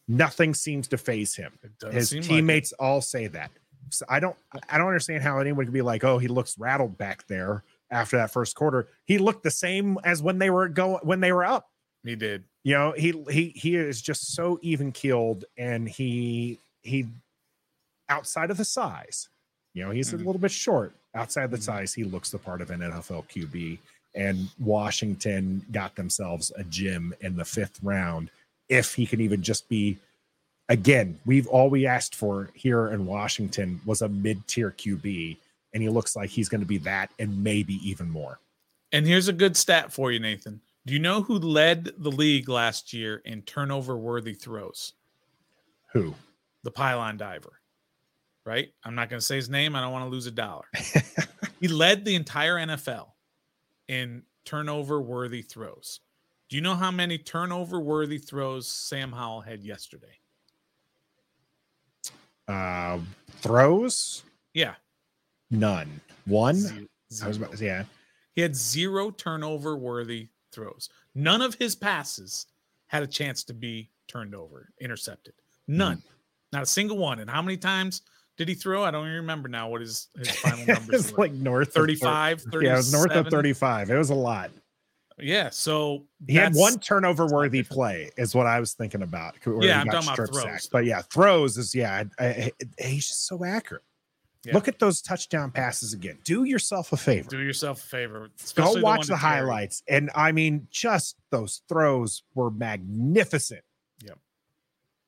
[0.10, 1.54] Nothing seems to phase him.
[1.92, 3.52] His teammates like all say that.
[3.92, 4.36] So I don't,
[4.70, 8.18] I don't understand how anyone can be like, "Oh, he looks rattled back there." After
[8.18, 11.46] that first quarter, he looked the same as when they were going when they were
[11.46, 11.70] up.
[12.04, 12.44] He did.
[12.64, 17.08] You know, he he he is just so even keeled, and he he
[18.10, 19.30] outside of the size,
[19.74, 20.24] you know, he's mm-hmm.
[20.24, 20.94] a little bit short.
[21.16, 21.64] Outside of the mm-hmm.
[21.64, 23.78] size, he looks the part of an NFL QB.
[24.16, 28.32] And Washington got themselves a gym in the fifth round.
[28.70, 29.98] If he can even just be,
[30.70, 35.38] again, we've all we asked for here in Washington was a mid-tier QB,
[35.74, 38.40] and he looks like he's going to be that and maybe even more.
[38.92, 40.62] And here's a good stat for you, Nathan.
[40.86, 44.94] Do you know who led the league last year in turnover worthy throws?
[45.94, 46.16] Who?
[46.64, 47.62] The pylon diver.
[48.46, 48.70] Right?
[48.84, 49.76] I'm not going to say his name.
[49.76, 50.66] I don't want to lose a dollar.
[51.60, 53.08] he led the entire NFL
[53.88, 56.00] in turnover worthy throws.
[56.50, 60.18] Do you know how many turnover worthy throws Sam Howell had yesterday?
[62.48, 62.98] Uh,
[63.42, 64.24] throws?
[64.56, 64.74] Yeah.
[65.52, 66.02] None.
[66.26, 66.56] One?
[66.56, 66.88] Zero.
[67.24, 67.84] I was about to, yeah.
[68.34, 70.90] He had zero turnover worthy throws.
[71.14, 72.48] None of his passes
[72.88, 75.34] had a chance to be turned over, intercepted.
[75.68, 75.98] None.
[75.98, 76.04] Mm.
[76.54, 77.20] Not a single one.
[77.20, 78.02] And how many times
[78.38, 78.84] did he throw?
[78.84, 81.26] I don't even remember now what his, his final numbers it's were.
[81.26, 83.92] like north 35, 30, Yeah, it was north of 35.
[83.92, 84.50] It was a lot.
[85.22, 85.50] Yeah.
[85.50, 89.36] So he had one turnover worthy play, is what I was thinking about.
[89.46, 90.42] Yeah, I'm talking about throws.
[90.42, 90.68] Sacks.
[90.68, 93.84] But yeah, throws is yeah, I, I, uh, he's just so accurate.
[94.46, 94.54] Yeah.
[94.54, 96.18] Look at those touchdown passes again.
[96.24, 97.30] Do yourself a favor.
[97.30, 98.30] Do yourself a favor.
[98.56, 99.84] Go watch the, the highlights.
[99.90, 103.62] And I mean, just those throws were magnificent.
[104.02, 104.18] Yep.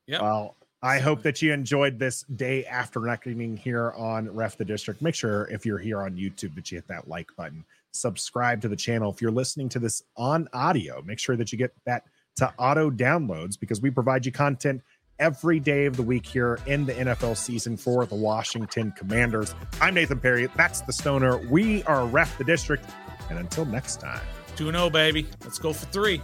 [0.06, 0.20] Yep.
[0.20, 5.00] Well, I hope that you enjoyed this day after reckoning here on Ref the District.
[5.00, 7.64] Make sure if you're here on YouTube that you hit that like button.
[7.92, 9.10] Subscribe to the channel.
[9.10, 12.04] If you're listening to this on audio, make sure that you get that
[12.36, 14.82] to auto downloads because we provide you content
[15.18, 19.54] every day of the week here in the NFL season for the Washington Commanders.
[19.80, 20.48] I'm Nathan Perry.
[20.56, 21.38] That's the Stoner.
[21.48, 22.84] We are Ref the District.
[23.30, 24.20] And until next time,
[24.56, 25.26] 2 0, baby.
[25.42, 26.20] Let's go for three.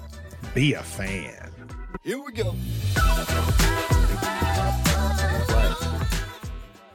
[0.54, 1.52] Be a fan.
[2.02, 2.54] Here we go.